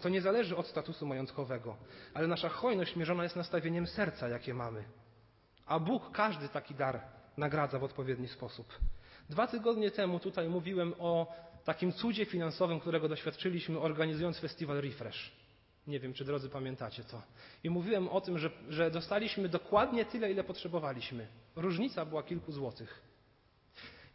To 0.00 0.08
nie 0.08 0.20
zależy 0.20 0.56
od 0.56 0.66
statusu 0.66 1.06
majątkowego, 1.06 1.76
ale 2.14 2.26
nasza 2.26 2.48
hojność 2.48 2.96
mierzona 2.96 3.22
jest 3.22 3.36
nastawieniem 3.36 3.86
serca, 3.86 4.28
jakie 4.28 4.54
mamy. 4.54 4.84
A 5.66 5.78
Bóg 5.78 6.10
każdy 6.12 6.48
taki 6.48 6.74
dar 6.74 7.00
nagradza 7.36 7.78
w 7.78 7.84
odpowiedni 7.84 8.28
sposób. 8.28 8.78
Dwa 9.30 9.46
tygodnie 9.46 9.90
temu 9.90 10.20
tutaj 10.20 10.48
mówiłem 10.48 10.94
o 10.98 11.32
takim 11.64 11.92
cudzie 11.92 12.24
finansowym, 12.24 12.80
którego 12.80 13.08
doświadczyliśmy 13.08 13.80
organizując 13.80 14.38
festiwal 14.38 14.80
Refresh. 14.80 15.32
Nie 15.86 16.00
wiem, 16.00 16.14
czy 16.14 16.24
drodzy 16.24 16.48
pamiętacie 16.48 17.04
to. 17.04 17.22
I 17.64 17.70
mówiłem 17.70 18.08
o 18.08 18.20
tym, 18.20 18.38
że, 18.38 18.50
że 18.68 18.90
dostaliśmy 18.90 19.48
dokładnie 19.48 20.04
tyle, 20.04 20.32
ile 20.32 20.44
potrzebowaliśmy. 20.44 21.26
Różnica 21.56 22.04
była 22.04 22.22
kilku 22.22 22.52
złotych. 22.52 23.02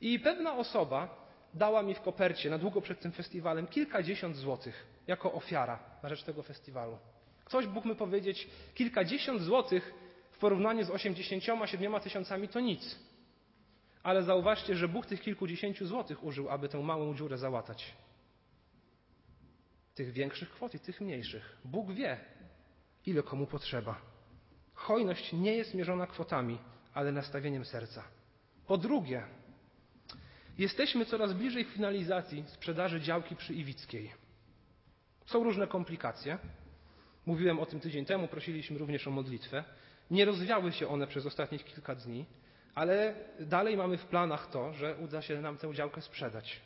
I 0.01 0.19
pewna 0.19 0.57
osoba 0.57 1.27
dała 1.53 1.83
mi 1.83 1.93
w 1.93 2.01
kopercie 2.01 2.49
na 2.49 2.57
długo 2.57 2.81
przed 2.81 2.99
tym 2.99 3.11
festiwalem 3.11 3.67
kilkadziesiąt 3.67 4.35
złotych 4.35 4.85
jako 5.07 5.33
ofiara 5.33 5.79
na 6.03 6.09
rzecz 6.09 6.23
tego 6.23 6.43
festiwalu. 6.43 6.97
Ktoś 7.45 7.67
mógłby 7.67 7.95
powiedzieć, 7.95 8.47
kilkadziesiąt 8.73 9.41
złotych 9.41 9.93
w 10.31 10.37
porównaniu 10.37 10.85
z 10.85 10.89
osiemdziesięcioma 10.89 11.67
siedmioma 11.67 11.99
tysiącami 11.99 12.47
to 12.47 12.59
nic. 12.59 12.99
Ale 14.07 14.23
zauważcie, 14.23 14.75
że 14.75 14.87
Bóg 14.87 15.05
tych 15.05 15.21
kilkudziesięciu 15.21 15.85
złotych 15.85 16.23
użył, 16.23 16.49
aby 16.49 16.69
tę 16.69 16.79
małą 16.83 17.15
dziurę 17.15 17.37
załatać 17.37 17.93
tych 19.95 20.11
większych 20.11 20.49
kwot 20.49 20.75
i 20.75 20.79
tych 20.79 21.01
mniejszych. 21.01 21.57
Bóg 21.65 21.91
wie, 21.91 22.17
ile 23.05 23.23
komu 23.23 23.47
potrzeba. 23.47 24.01
Hojność 24.73 25.33
nie 25.33 25.53
jest 25.53 25.73
mierzona 25.73 26.07
kwotami, 26.07 26.57
ale 26.93 27.11
nastawieniem 27.11 27.65
serca. 27.65 28.03
Po 28.67 28.77
drugie, 28.77 29.23
jesteśmy 30.57 31.05
coraz 31.05 31.33
bliżej 31.33 31.65
finalizacji 31.65 32.43
sprzedaży 32.47 33.01
działki 33.01 33.35
przy 33.35 33.53
Iwickiej. 33.53 34.11
Są 35.25 35.43
różne 35.43 35.67
komplikacje. 35.67 36.37
Mówiłem 37.25 37.59
o 37.59 37.65
tym 37.65 37.79
tydzień 37.79 38.05
temu, 38.05 38.27
prosiliśmy 38.27 38.77
również 38.77 39.07
o 39.07 39.11
modlitwę. 39.11 39.63
Nie 40.11 40.25
rozwiały 40.25 40.71
się 40.71 40.87
one 40.87 41.07
przez 41.07 41.25
ostatnich 41.25 41.63
kilka 41.63 41.95
dni, 41.95 42.25
ale 42.77 43.15
dalej 43.39 43.77
mamy 43.77 43.97
w 43.97 44.05
planach 44.05 44.49
to, 44.49 44.73
że 44.73 44.95
uda 44.95 45.21
się 45.21 45.41
nam 45.41 45.57
tę 45.57 45.73
działkę 45.73 46.01
sprzedać. 46.01 46.61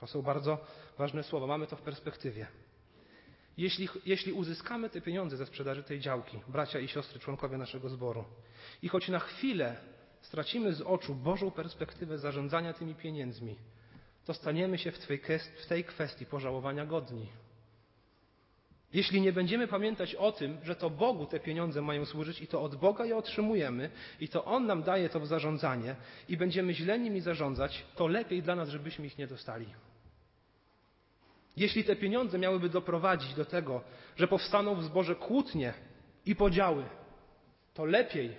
To 0.00 0.06
są 0.06 0.22
bardzo 0.22 0.58
ważne 0.98 1.22
słowa. 1.22 1.46
Mamy 1.46 1.66
to 1.66 1.76
w 1.76 1.82
perspektywie. 1.82 2.46
Jeśli, 3.56 3.88
jeśli 4.06 4.32
uzyskamy 4.32 4.90
te 4.90 5.00
pieniądze 5.00 5.36
ze 5.36 5.46
sprzedaży 5.46 5.82
tej 5.82 6.00
działki, 6.00 6.40
bracia 6.48 6.78
i 6.78 6.88
siostry, 6.88 7.20
członkowie 7.20 7.56
naszego 7.58 7.88
zboru, 7.88 8.24
i 8.82 8.88
choć 8.88 9.08
na 9.08 9.18
chwilę 9.18 9.76
stracimy 10.22 10.72
z 10.72 10.80
oczu 10.80 11.14
Bożą 11.14 11.50
perspektywę 11.50 12.18
zarządzania 12.18 12.72
tymi 12.72 12.94
pieniędzmi, 12.94 13.56
to 14.24 14.34
staniemy 14.34 14.78
się 14.78 14.92
w 14.92 15.06
tej, 15.06 15.20
w 15.62 15.66
tej 15.66 15.84
kwestii 15.84 16.26
pożałowania 16.26 16.86
godni. 16.86 17.28
Jeśli 18.94 19.20
nie 19.20 19.32
będziemy 19.32 19.68
pamiętać 19.68 20.14
o 20.14 20.32
tym, 20.32 20.58
że 20.62 20.76
to 20.76 20.90
Bogu 20.90 21.26
te 21.26 21.40
pieniądze 21.40 21.82
mają 21.82 22.04
służyć 22.04 22.40
i 22.40 22.46
to 22.46 22.62
od 22.62 22.76
Boga 22.76 23.04
je 23.04 23.16
otrzymujemy 23.16 23.90
i 24.20 24.28
to 24.28 24.44
On 24.44 24.66
nam 24.66 24.82
daje 24.82 25.08
to 25.08 25.20
w 25.20 25.26
zarządzanie 25.26 25.96
i 26.28 26.36
będziemy 26.36 26.74
źle 26.74 26.98
nimi 26.98 27.20
zarządzać, 27.20 27.84
to 27.96 28.06
lepiej 28.06 28.42
dla 28.42 28.54
nas, 28.56 28.68
żebyśmy 28.68 29.06
ich 29.06 29.18
nie 29.18 29.26
dostali. 29.26 29.66
Jeśli 31.56 31.84
te 31.84 31.96
pieniądze 31.96 32.38
miałyby 32.38 32.68
doprowadzić 32.68 33.34
do 33.34 33.44
tego, 33.44 33.80
że 34.16 34.28
powstaną 34.28 34.74
w 34.74 34.84
zborze 34.84 35.14
kłótnie 35.14 35.74
i 36.26 36.36
podziały, 36.36 36.84
to 37.74 37.84
lepiej, 37.84 38.36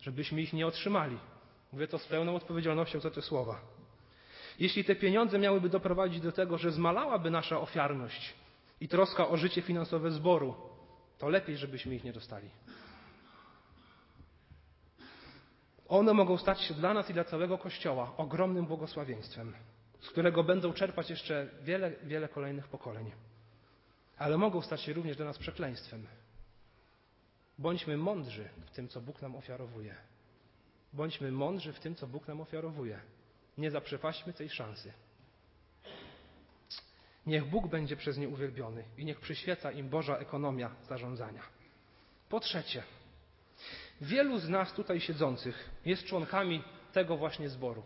żebyśmy 0.00 0.42
ich 0.42 0.52
nie 0.52 0.66
otrzymali. 0.66 1.18
Mówię 1.72 1.88
to 1.88 1.98
z 1.98 2.06
pełną 2.06 2.36
odpowiedzialnością 2.36 3.00
za 3.00 3.10
te 3.10 3.22
słowa. 3.22 3.60
Jeśli 4.58 4.84
te 4.84 4.96
pieniądze 4.96 5.38
miałyby 5.38 5.68
doprowadzić 5.68 6.20
do 6.20 6.32
tego, 6.32 6.58
że 6.58 6.72
zmalałaby 6.72 7.30
nasza 7.30 7.60
ofiarność 7.60 8.34
i 8.80 8.88
troska 8.88 9.28
o 9.28 9.36
życie 9.36 9.62
finansowe 9.62 10.10
zboru, 10.10 10.54
to 11.18 11.28
lepiej, 11.28 11.56
żebyśmy 11.56 11.94
ich 11.94 12.04
nie 12.04 12.12
dostali. 12.12 12.50
One 15.88 16.14
mogą 16.14 16.38
stać 16.38 16.60
się 16.60 16.74
dla 16.74 16.94
nas 16.94 17.10
i 17.10 17.14
dla 17.14 17.24
całego 17.24 17.58
Kościoła 17.58 18.16
ogromnym 18.16 18.66
błogosławieństwem 18.66 19.54
z 20.00 20.10
którego 20.10 20.44
będą 20.44 20.72
czerpać 20.72 21.10
jeszcze 21.10 21.48
wiele, 21.62 21.92
wiele 22.02 22.28
kolejnych 22.28 22.68
pokoleń. 22.68 23.12
Ale 24.18 24.38
mogą 24.38 24.62
stać 24.62 24.80
się 24.80 24.92
również 24.92 25.16
dla 25.16 25.26
nas 25.26 25.38
przekleństwem. 25.38 26.06
Bądźmy 27.58 27.96
mądrzy 27.96 28.48
w 28.66 28.70
tym, 28.70 28.88
co 28.88 29.00
Bóg 29.00 29.22
nam 29.22 29.36
ofiarowuje. 29.36 29.94
Bądźmy 30.92 31.32
mądrzy 31.32 31.72
w 31.72 31.80
tym, 31.80 31.94
co 31.94 32.06
Bóg 32.06 32.28
nam 32.28 32.40
ofiarowuje. 32.40 33.00
Nie 33.58 33.70
zaprzepaśćmy 33.70 34.32
tej 34.32 34.50
szansy. 34.50 34.92
Niech 37.26 37.44
Bóg 37.44 37.66
będzie 37.66 37.96
przez 37.96 38.18
nie 38.18 38.28
uwielbiony 38.28 38.84
i 38.98 39.04
niech 39.04 39.20
przyświeca 39.20 39.72
im 39.72 39.88
Boża 39.88 40.16
ekonomia 40.16 40.70
zarządzania. 40.88 41.42
Po 42.28 42.40
trzecie, 42.40 42.82
wielu 44.00 44.38
z 44.38 44.48
nas 44.48 44.72
tutaj 44.72 45.00
siedzących 45.00 45.70
jest 45.84 46.04
członkami 46.04 46.62
tego 46.92 47.16
właśnie 47.16 47.48
zboru 47.48 47.82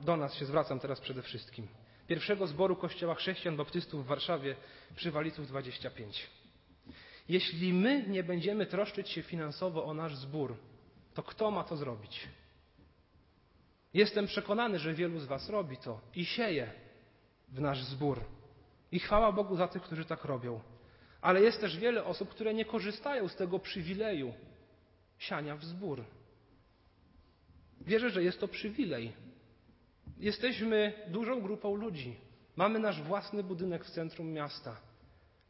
do 0.00 0.16
nas 0.16 0.34
się 0.34 0.44
zwracam 0.46 0.80
teraz 0.80 1.00
przede 1.00 1.22
wszystkim. 1.22 1.68
Pierwszego 2.06 2.46
zboru 2.46 2.76
Kościoła 2.76 3.14
Chrześcijan 3.14 3.56
Baptystów 3.56 4.04
w 4.04 4.06
Warszawie 4.06 4.56
przy 4.96 5.10
Waliców 5.10 5.48
25. 5.48 6.30
Jeśli 7.28 7.72
my 7.72 8.04
nie 8.08 8.24
będziemy 8.24 8.66
troszczyć 8.66 9.08
się 9.08 9.22
finansowo 9.22 9.84
o 9.84 9.94
nasz 9.94 10.16
zbór, 10.16 10.56
to 11.14 11.22
kto 11.22 11.50
ma 11.50 11.64
to 11.64 11.76
zrobić? 11.76 12.28
Jestem 13.94 14.26
przekonany, 14.26 14.78
że 14.78 14.94
wielu 14.94 15.20
z 15.20 15.24
Was 15.24 15.48
robi 15.48 15.76
to 15.76 16.00
i 16.14 16.24
sieje 16.24 16.72
w 17.48 17.60
nasz 17.60 17.84
zbór. 17.84 18.20
I 18.94 18.98
chwała 18.98 19.32
Bogu 19.32 19.56
za 19.56 19.68
tych, 19.68 19.82
którzy 19.82 20.04
tak 20.04 20.24
robią. 20.24 20.60
Ale 21.20 21.40
jest 21.40 21.60
też 21.60 21.78
wiele 21.78 22.04
osób, 22.04 22.28
które 22.28 22.54
nie 22.54 22.64
korzystają 22.64 23.28
z 23.28 23.36
tego 23.36 23.58
przywileju 23.58 24.34
siania 25.18 25.56
w 25.56 25.64
zbór. 25.64 26.04
Wierzę, 27.80 28.10
że 28.10 28.22
jest 28.22 28.40
to 28.40 28.48
przywilej, 28.48 29.12
Jesteśmy 30.18 30.92
dużą 31.08 31.40
grupą 31.40 31.74
ludzi. 31.74 32.16
Mamy 32.56 32.78
nasz 32.78 33.02
własny 33.02 33.42
budynek 33.42 33.84
w 33.84 33.90
centrum 33.90 34.32
miasta. 34.32 34.76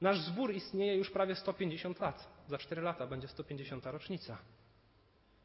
Nasz 0.00 0.20
zbór 0.20 0.54
istnieje 0.54 0.96
już 0.96 1.10
prawie 1.10 1.34
150 1.34 2.00
lat. 2.00 2.28
Za 2.48 2.58
4 2.58 2.82
lata 2.82 3.06
będzie 3.06 3.28
150. 3.28 3.86
rocznica. 3.86 4.38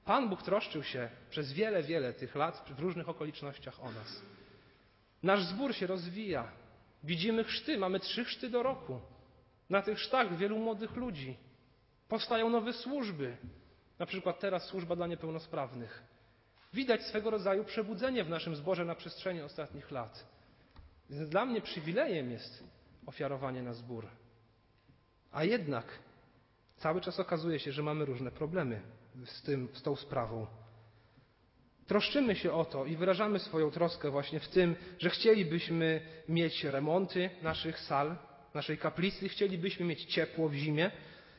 Pan 0.06 0.30
Bóg 0.30 0.44
troszczył 0.44 0.84
się 0.84 1.10
przez 1.30 1.54
wiele, 1.54 1.84
wiele 1.84 2.14
tych 2.14 2.36
lat 2.36 2.72
w 2.78 2.80
różnych 2.80 3.10
okolicznościach 3.10 3.84
o 3.84 3.92
nas. 3.92 4.22
Nasz 5.24 5.44
zbór 5.44 5.76
się 5.76 5.88
rozwija. 5.88 6.52
Widzimy 7.04 7.44
chrzty, 7.44 7.78
mamy 7.78 8.00
trzy 8.00 8.26
chrzty 8.26 8.50
do 8.50 8.64
roku. 8.64 9.00
Na 9.70 9.82
tych 9.82 9.98
chrztach 9.98 10.38
wielu 10.38 10.60
młodych 10.60 10.96
ludzi. 10.96 11.38
Powstają 12.08 12.50
nowe 12.50 12.74
służby. 12.74 13.38
Na 14.00 14.06
przykład 14.06 14.40
teraz 14.40 14.64
służba 14.64 14.96
dla 14.96 15.08
niepełnosprawnych. 15.08 16.04
Widać 16.74 17.04
swego 17.04 17.30
rodzaju 17.30 17.64
przebudzenie 17.64 18.24
w 18.24 18.30
naszym 18.30 18.56
zborze 18.56 18.86
na 18.86 18.96
przestrzeni 18.96 19.42
ostatnich 19.42 19.92
lat. 19.92 20.28
Dla 21.10 21.46
mnie 21.46 21.62
przywilejem 21.62 22.32
jest 22.32 22.64
ofiarowanie 23.06 23.64
na 23.64 23.74
zbór. 23.74 24.08
A 25.32 25.44
jednak 25.44 25.86
cały 26.78 27.02
czas 27.02 27.20
okazuje 27.20 27.60
się, 27.60 27.72
że 27.72 27.84
mamy 27.84 28.06
różne 28.06 28.32
problemy 28.32 28.82
z, 29.26 29.42
tym, 29.42 29.70
z 29.74 29.82
tą 29.82 29.96
sprawą. 29.96 30.48
Troszczymy 31.90 32.36
się 32.36 32.54
o 32.54 32.66
to 32.66 32.86
i 32.86 32.96
wyrażamy 32.96 33.40
swoją 33.40 33.72
troskę 33.72 34.12
właśnie 34.12 34.40
w 34.40 34.48
tym, 34.48 34.76
że 35.00 35.10
chcielibyśmy 35.10 36.02
mieć 36.28 36.64
remonty 36.64 37.30
naszych 37.42 37.80
sal, 37.80 38.16
naszej 38.54 38.78
kaplicy, 38.78 39.30
chcielibyśmy 39.30 39.86
mieć 39.86 40.06
ciepło 40.06 40.50
w 40.50 40.54
zimie, 40.54 40.92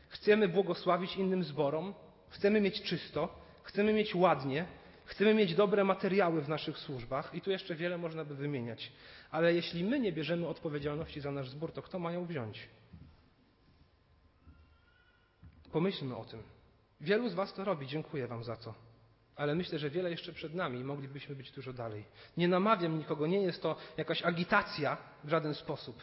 chcemy 0.09 0.49
błogosławić 0.49 1.17
innym 1.17 1.45
zborom, 1.45 1.95
chcemy 2.29 2.61
mieć 2.61 2.83
czysto, 2.83 3.29
chcemy 3.63 3.93
mieć 3.93 4.15
ładnie, 4.15 4.67
chcemy 5.05 5.35
mieć 5.35 5.55
dobre 5.55 5.85
materiały 5.85 6.43
w 6.43 6.49
naszych 6.49 6.79
służbach 6.79 7.35
i 7.35 7.41
tu 7.41 7.51
jeszcze 7.51 7.75
wiele 7.75 7.99
można 7.99 8.25
by 8.25 8.35
wymieniać. 8.35 8.93
Ale 9.31 9.55
jeśli 9.55 9.85
my 9.85 10.01
nie 10.01 10.13
bierzemy 10.13 10.49
odpowiedzialności 10.49 11.21
za 11.21 11.31
nasz 11.31 11.49
zbór, 11.49 11.73
to 11.73 11.83
kto 11.83 11.99
ma 11.99 12.13
ją 12.13 12.27
wziąć? 12.27 12.69
Pomyślmy 15.73 16.17
o 16.17 16.25
tym. 16.25 16.43
Wielu 17.01 17.29
z 17.29 17.35
Was 17.35 17.55
to 17.55 17.65
robi, 17.65 17.87
dziękuję 17.87 18.27
Wam 18.27 18.45
za 18.45 18.57
to. 18.57 18.90
Ale 19.41 19.55
myślę, 19.55 19.79
że 19.79 19.91
wiele 19.91 20.11
jeszcze 20.11 20.33
przed 20.33 20.55
nami 20.55 20.81
i 20.81 20.85
moglibyśmy 20.85 21.35
być 21.35 21.51
dużo 21.51 21.73
dalej. 21.73 22.05
Nie 22.37 22.49
namawiam 22.49 22.99
nikogo, 22.99 23.27
nie 23.27 23.43
jest 23.43 23.63
to 23.63 23.77
jakaś 23.97 24.23
agitacja 24.23 24.97
w 25.25 25.29
żaden 25.29 25.55
sposób. 25.55 26.03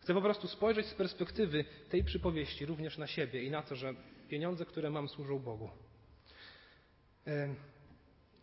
Chcę 0.00 0.14
po 0.14 0.22
prostu 0.22 0.48
spojrzeć 0.48 0.86
z 0.86 0.94
perspektywy 0.94 1.64
tej 1.88 2.04
przypowieści 2.04 2.66
również 2.66 2.98
na 2.98 3.06
siebie 3.06 3.42
i 3.42 3.50
na 3.50 3.62
to, 3.62 3.76
że 3.76 3.94
pieniądze, 4.28 4.66
które 4.66 4.90
mam, 4.90 5.08
służą 5.08 5.38
Bogu. 5.38 5.70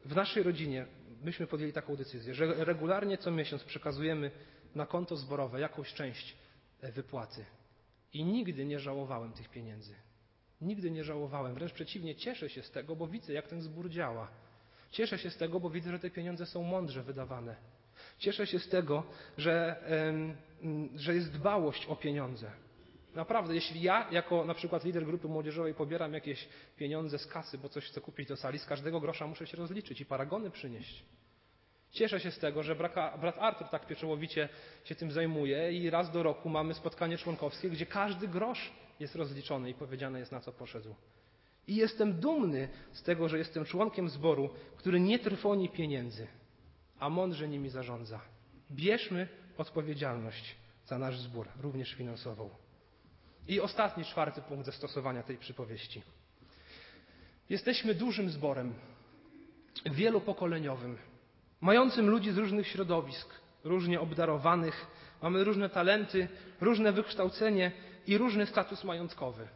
W 0.06 0.16
naszej 0.16 0.44
rodzinie 0.44 0.86
myśmy 1.24 1.48
podjęli 1.48 1.74
taką 1.74 1.96
decyzję, 1.96 2.36
że 2.36 2.66
regularnie 2.66 3.18
co 3.18 3.32
miesiąc 3.32 3.64
przekazujemy 3.64 4.32
na 4.76 4.86
konto 4.86 5.16
zborowe 5.16 5.60
jakąś 5.60 5.94
część 5.94 6.36
e, 6.82 6.92
wypłaty. 6.92 7.46
I 8.14 8.24
nigdy 8.24 8.66
nie 8.66 8.80
żałowałem 8.80 9.34
tych 9.34 9.50
pieniędzy. 9.50 9.96
Nigdy 10.62 10.92
nie 10.92 11.04
żałowałem. 11.04 11.54
Wręcz 11.56 11.74
przeciwnie, 11.74 12.16
cieszę 12.16 12.50
się 12.50 12.64
z 12.64 12.72
tego, 12.72 12.96
bo 12.96 13.08
widzę, 13.08 13.34
jak 13.34 13.48
ten 13.48 13.62
zbór 13.62 13.90
działa. 13.90 14.28
Cieszę 14.92 15.18
się 15.18 15.30
z 15.30 15.38
tego, 15.38 15.60
bo 15.60 15.70
widzę, 15.70 15.92
że 15.92 16.00
te 16.00 16.10
pieniądze 16.10 16.46
są 16.46 16.64
mądrze 16.64 17.04
wydawane. 17.04 17.56
Cieszę 18.18 18.48
się 18.48 18.60
z 18.60 18.70
tego, 18.70 19.04
że, 19.38 19.84
że 20.96 21.16
jest 21.16 21.32
dbałość 21.32 21.86
o 21.86 21.96
pieniądze. 21.96 22.52
Naprawdę, 23.16 23.56
jeśli 23.56 23.82
ja 23.82 24.08
jako 24.12 24.46
na 24.46 24.54
przykład 24.54 24.84
lider 24.84 25.06
grupy 25.06 25.28
młodzieżowej 25.28 25.74
pobieram 25.74 26.14
jakieś 26.14 26.48
pieniądze 26.78 27.20
z 27.20 27.28
kasy, 27.28 27.58
bo 27.58 27.70
coś 27.70 27.86
chcę 27.86 28.02
kupić 28.02 28.28
do 28.28 28.36
sali, 28.36 28.60
z 28.60 28.66
każdego 28.66 29.00
grosza 29.00 29.28
muszę 29.28 29.48
się 29.48 29.58
rozliczyć 29.58 30.02
i 30.02 30.06
paragony 30.06 30.52
przynieść. 30.52 31.04
Cieszę 31.92 32.20
się 32.20 32.32
z 32.32 32.40
tego, 32.40 32.64
że 32.64 32.76
brat 32.76 33.38
Artur 33.40 33.68
tak 33.68 33.88
pieczołowicie 33.88 34.50
się 34.84 34.96
tym 34.96 35.12
zajmuje 35.12 35.72
i 35.72 35.90
raz 35.90 36.12
do 36.12 36.24
roku 36.24 36.50
mamy 36.50 36.74
spotkanie 36.74 37.18
członkowskie, 37.18 37.70
gdzie 37.70 37.86
każdy 37.86 38.28
grosz 38.28 38.72
jest 39.00 39.16
rozliczony 39.16 39.70
i 39.70 39.74
powiedziane 39.74 40.20
jest 40.20 40.32
na 40.32 40.40
co 40.40 40.52
poszedł. 40.52 40.96
I 41.68 41.76
jestem 41.76 42.14
dumny 42.14 42.70
z 42.92 43.04
tego, 43.04 43.30
że 43.30 43.38
jestem 43.38 43.66
członkiem 43.66 44.10
zboru, 44.10 44.50
który 44.78 45.00
nie 45.00 45.20
trwoni 45.20 45.70
pieniędzy, 45.70 46.28
a 47.00 47.10
mądrze 47.10 47.48
nimi 47.48 47.70
zarządza. 47.70 48.22
Bierzmy 48.72 49.28
odpowiedzialność 49.58 50.56
za 50.86 50.98
nasz 50.98 51.20
zbór, 51.20 51.48
również 51.62 51.94
finansową. 51.94 52.50
I 53.48 53.60
ostatni, 53.60 54.06
czwarty 54.06 54.42
punkt 54.42 54.66
zastosowania 54.66 55.24
tej 55.24 55.38
przypowieści. 55.38 56.02
Jesteśmy 57.50 57.96
dużym 57.96 58.30
zborem, 58.30 58.74
wielopokoleniowym, 59.86 60.98
mającym 61.62 62.10
ludzi 62.10 62.32
z 62.32 62.38
różnych 62.38 62.68
środowisk, 62.68 63.30
różnie 63.64 64.00
obdarowanych, 64.00 64.88
mamy 65.22 65.44
różne 65.44 65.70
talenty, 65.70 66.28
różne 66.62 66.92
wykształcenie 66.92 67.72
i 68.08 68.18
różny 68.18 68.46
status 68.46 68.84
majątkowy. 68.84 69.48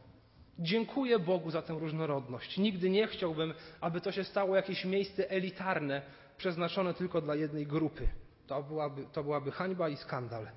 Dziękuję 0.60 1.20
Bogu 1.20 1.52
za 1.52 1.62
tę 1.62 1.74
różnorodność. 1.74 2.58
Nigdy 2.58 2.90
nie 2.90 3.08
chciałbym, 3.08 3.54
aby 3.82 4.02
to 4.02 4.12
się 4.12 4.24
stało 4.24 4.56
jakieś 4.56 4.86
miejsce 4.86 5.30
elitarne, 5.30 6.02
przeznaczone 6.38 6.94
tylko 6.94 7.22
dla 7.22 7.36
jednej 7.36 7.68
grupy. 7.68 8.08
To 8.48 8.64
byłaby, 8.64 9.06
to 9.14 9.24
byłaby 9.24 9.52
hańba 9.52 9.90
i 9.90 9.98
skandal. 9.98 10.48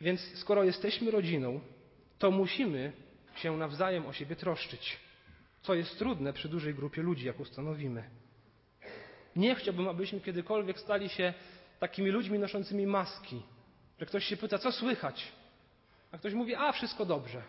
Więc 0.00 0.20
skoro 0.38 0.64
jesteśmy 0.64 1.10
rodziną, 1.10 1.60
to 2.18 2.30
musimy 2.30 2.92
się 3.36 3.56
nawzajem 3.56 4.06
o 4.06 4.12
siebie 4.12 4.36
troszczyć, 4.36 4.98
co 5.62 5.74
jest 5.74 5.98
trudne 5.98 6.32
przy 6.32 6.48
dużej 6.48 6.74
grupie 6.74 7.02
ludzi, 7.02 7.26
jak 7.26 7.40
ustanowimy. 7.40 8.04
Nie 9.36 9.54
chciałbym, 9.54 9.88
abyśmy 9.88 10.20
kiedykolwiek 10.20 10.80
stali 10.80 11.08
się 11.08 11.34
takimi 11.80 12.10
ludźmi 12.10 12.38
noszącymi 12.38 12.86
maski, 12.86 13.42
że 14.00 14.06
ktoś 14.06 14.24
się 14.24 14.36
pyta, 14.36 14.58
co 14.58 14.72
słychać, 14.72 15.32
a 16.12 16.18
ktoś 16.18 16.34
mówi, 16.34 16.54
a 16.54 16.72
wszystko 16.72 17.06
dobrze, 17.06 17.42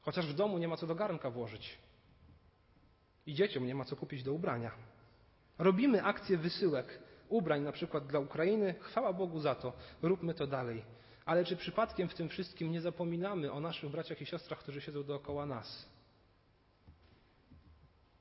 chociaż 0.00 0.26
w 0.26 0.34
domu 0.34 0.58
nie 0.58 0.68
ma 0.68 0.76
co 0.76 0.86
do 0.86 0.94
garnka 0.94 1.30
włożyć 1.30 1.78
i 3.26 3.34
dzieciom 3.34 3.66
nie 3.66 3.74
ma 3.74 3.84
co 3.84 3.96
kupić 3.96 4.22
do 4.22 4.32
ubrania. 4.32 4.70
Robimy 5.58 6.04
akcję 6.04 6.38
wysyłek 6.38 6.98
ubrań 7.28 7.62
na 7.62 7.72
przykład 7.72 8.06
dla 8.06 8.20
Ukrainy, 8.20 8.74
chwała 8.80 9.12
Bogu 9.12 9.40
za 9.40 9.54
to, 9.54 9.72
róbmy 10.02 10.34
to 10.34 10.46
dalej. 10.46 10.84
Ale 11.24 11.44
czy 11.44 11.56
przypadkiem 11.56 12.08
w 12.08 12.14
tym 12.14 12.28
wszystkim 12.28 12.72
nie 12.72 12.80
zapominamy 12.80 13.52
o 13.52 13.60
naszych 13.60 13.90
braciach 13.90 14.20
i 14.22 14.26
siostrach, 14.26 14.58
którzy 14.58 14.80
siedzą 14.80 15.02
dookoła 15.02 15.46
nas? 15.46 15.88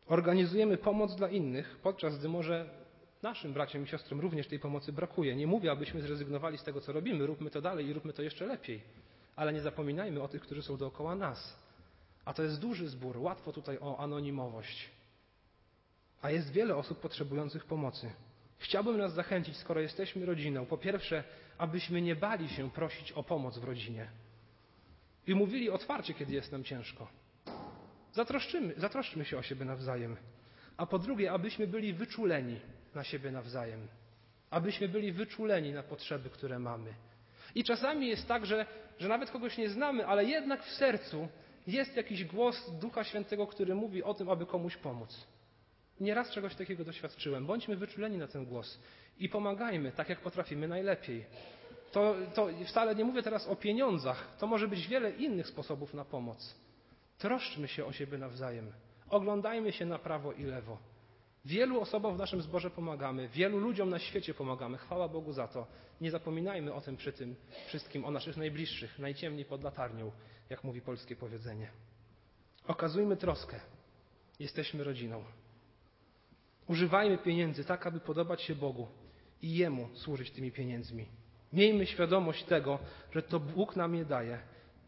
Organizujemy 0.07 0.77
pomoc 0.77 1.15
dla 1.15 1.29
innych, 1.29 1.79
podczas 1.83 2.19
gdy 2.19 2.29
może 2.29 2.69
naszym 3.21 3.53
braciom 3.53 3.83
i 3.83 3.87
siostrom 3.87 4.19
również 4.19 4.47
tej 4.47 4.59
pomocy 4.59 4.93
brakuje. 4.93 5.35
Nie 5.35 5.47
mówię, 5.47 5.71
abyśmy 5.71 6.01
zrezygnowali 6.01 6.57
z 6.57 6.63
tego, 6.63 6.81
co 6.81 6.93
robimy, 6.93 7.25
róbmy 7.25 7.49
to 7.49 7.61
dalej 7.61 7.87
i 7.87 7.93
róbmy 7.93 8.13
to 8.13 8.21
jeszcze 8.21 8.45
lepiej. 8.45 8.81
Ale 9.35 9.53
nie 9.53 9.61
zapominajmy 9.61 10.21
o 10.21 10.27
tych, 10.27 10.41
którzy 10.41 10.63
są 10.63 10.77
dookoła 10.77 11.15
nas. 11.15 11.57
A 12.25 12.33
to 12.33 12.43
jest 12.43 12.59
duży 12.59 12.87
zbór, 12.87 13.17
łatwo 13.17 13.53
tutaj 13.53 13.77
o 13.81 13.99
anonimowość. 13.99 14.89
A 16.21 16.31
jest 16.31 16.51
wiele 16.51 16.75
osób 16.75 16.99
potrzebujących 16.99 17.65
pomocy. 17.65 18.11
Chciałbym 18.57 18.97
nas 18.97 19.13
zachęcić, 19.13 19.57
skoro 19.57 19.81
jesteśmy 19.81 20.25
rodziną, 20.25 20.65
po 20.65 20.77
pierwsze, 20.77 21.23
abyśmy 21.57 22.01
nie 22.01 22.15
bali 22.15 22.49
się 22.49 22.71
prosić 22.71 23.11
o 23.11 23.23
pomoc 23.23 23.57
w 23.57 23.63
rodzinie. 23.63 24.07
I 25.27 25.35
mówili 25.35 25.69
otwarcie, 25.69 26.13
kiedy 26.13 26.33
jest 26.33 26.51
nam 26.51 26.63
ciężko. 26.63 27.07
Zatroszczymy, 28.13 28.73
zatroszczmy 28.77 29.25
się 29.25 29.37
o 29.37 29.41
siebie 29.41 29.65
nawzajem. 29.65 30.17
A 30.77 30.85
po 30.85 30.99
drugie, 30.99 31.31
abyśmy 31.31 31.67
byli 31.67 31.93
wyczuleni 31.93 32.59
na 32.95 33.03
siebie 33.03 33.31
nawzajem. 33.31 33.87
Abyśmy 34.49 34.89
byli 34.89 35.11
wyczuleni 35.11 35.73
na 35.73 35.83
potrzeby, 35.83 36.29
które 36.29 36.59
mamy. 36.59 36.93
I 37.55 37.63
czasami 37.63 38.07
jest 38.07 38.27
tak, 38.27 38.45
że, 38.45 38.65
że 38.99 39.07
nawet 39.07 39.31
kogoś 39.31 39.57
nie 39.57 39.69
znamy, 39.69 40.07
ale 40.07 40.25
jednak 40.25 40.63
w 40.63 40.71
sercu 40.71 41.27
jest 41.67 41.95
jakiś 41.95 42.25
głos 42.25 42.71
Ducha 42.79 43.03
Świętego, 43.03 43.47
który 43.47 43.75
mówi 43.75 44.03
o 44.03 44.13
tym, 44.13 44.29
aby 44.29 44.45
komuś 44.45 44.77
pomóc. 44.77 45.27
Nieraz 45.99 46.31
czegoś 46.31 46.55
takiego 46.55 46.85
doświadczyłem. 46.85 47.45
Bądźmy 47.45 47.75
wyczuleni 47.75 48.17
na 48.17 48.27
ten 48.27 48.45
głos 48.45 48.79
i 49.19 49.29
pomagajmy 49.29 49.91
tak, 49.91 50.09
jak 50.09 50.19
potrafimy 50.19 50.67
najlepiej. 50.67 51.25
To, 51.91 52.15
to 52.35 52.49
wcale 52.67 52.95
nie 52.95 53.05
mówię 53.05 53.23
teraz 53.23 53.47
o 53.47 53.55
pieniądzach. 53.55 54.37
To 54.39 54.47
może 54.47 54.67
być 54.67 54.87
wiele 54.87 55.11
innych 55.11 55.47
sposobów 55.47 55.93
na 55.93 56.05
pomoc. 56.05 56.55
Troszczmy 57.17 57.67
się 57.67 57.85
o 57.85 57.91
siebie 57.91 58.17
nawzajem. 58.17 58.71
Oglądajmy 59.09 59.71
się 59.71 59.85
na 59.85 59.99
prawo 59.99 60.33
i 60.33 60.43
lewo. 60.43 60.77
Wielu 61.45 61.81
osobom 61.81 62.15
w 62.15 62.17
naszym 62.17 62.41
zborze 62.41 62.69
pomagamy, 62.69 63.27
wielu 63.27 63.57
ludziom 63.57 63.89
na 63.89 63.99
świecie 63.99 64.33
pomagamy. 64.33 64.77
Chwała 64.77 65.07
Bogu 65.07 65.33
za 65.33 65.47
to. 65.47 65.67
Nie 66.01 66.11
zapominajmy 66.11 66.73
o 66.73 66.81
tym 66.81 66.97
przy 66.97 67.13
tym 67.13 67.35
wszystkim, 67.67 68.05
o 68.05 68.11
naszych 68.11 68.37
najbliższych, 68.37 68.99
najciemniej 68.99 69.45
pod 69.45 69.63
latarnią, 69.63 70.11
jak 70.49 70.63
mówi 70.63 70.81
polskie 70.81 71.15
powiedzenie. 71.15 71.69
Okazujmy 72.67 73.17
troskę. 73.17 73.59
Jesteśmy 74.39 74.83
rodziną. 74.83 75.23
Używajmy 76.67 77.17
pieniędzy 77.17 77.65
tak, 77.65 77.87
aby 77.87 77.99
podobać 77.99 78.41
się 78.41 78.55
Bogu 78.55 78.87
i 79.41 79.55
Jemu 79.55 79.89
służyć 79.93 80.31
tymi 80.31 80.51
pieniędzmi. 80.51 81.05
Miejmy 81.53 81.85
świadomość 81.85 82.43
tego, 82.43 82.79
że 83.11 83.23
to 83.23 83.39
Bóg 83.39 83.75
nam 83.75 83.95
je 83.95 84.05
daje 84.05 84.39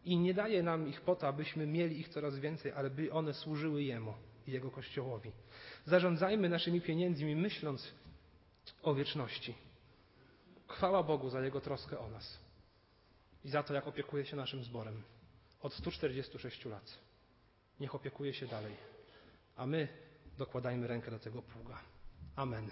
i 0.04 0.16
nie 0.16 0.34
daje 0.34 0.62
nam 0.62 0.88
ich 0.88 1.00
po 1.00 1.16
to, 1.16 1.28
abyśmy 1.28 1.66
mieli 1.66 2.00
ich 2.00 2.08
coraz 2.08 2.38
więcej, 2.38 2.72
ale 2.72 2.90
by 2.90 3.12
one 3.12 3.34
służyły 3.34 3.82
Jemu 3.82 4.14
i 4.46 4.52
Jego 4.52 4.70
Kościołowi. 4.70 5.32
Zarządzajmy 5.86 6.48
naszymi 6.48 6.80
pieniędzmi, 6.80 7.36
myśląc 7.36 7.92
o 8.82 8.94
wieczności. 8.94 9.54
Chwała 10.68 11.02
Bogu 11.02 11.30
za 11.30 11.40
Jego 11.40 11.60
troskę 11.60 11.98
o 11.98 12.08
nas 12.08 12.38
i 13.44 13.48
za 13.48 13.62
to, 13.62 13.74
jak 13.74 13.86
opiekuje 13.86 14.26
się 14.26 14.36
naszym 14.36 14.64
zborem 14.64 15.02
od 15.62 15.74
146 15.74 16.64
lat. 16.64 16.98
Niech 17.80 17.94
opiekuje 17.94 18.34
się 18.34 18.46
dalej. 18.46 18.76
A 19.56 19.66
my 19.66 19.88
dokładajmy 20.38 20.86
rękę 20.86 21.10
do 21.10 21.18
tego 21.18 21.42
pługa. 21.42 21.78
Amen. 22.36 22.70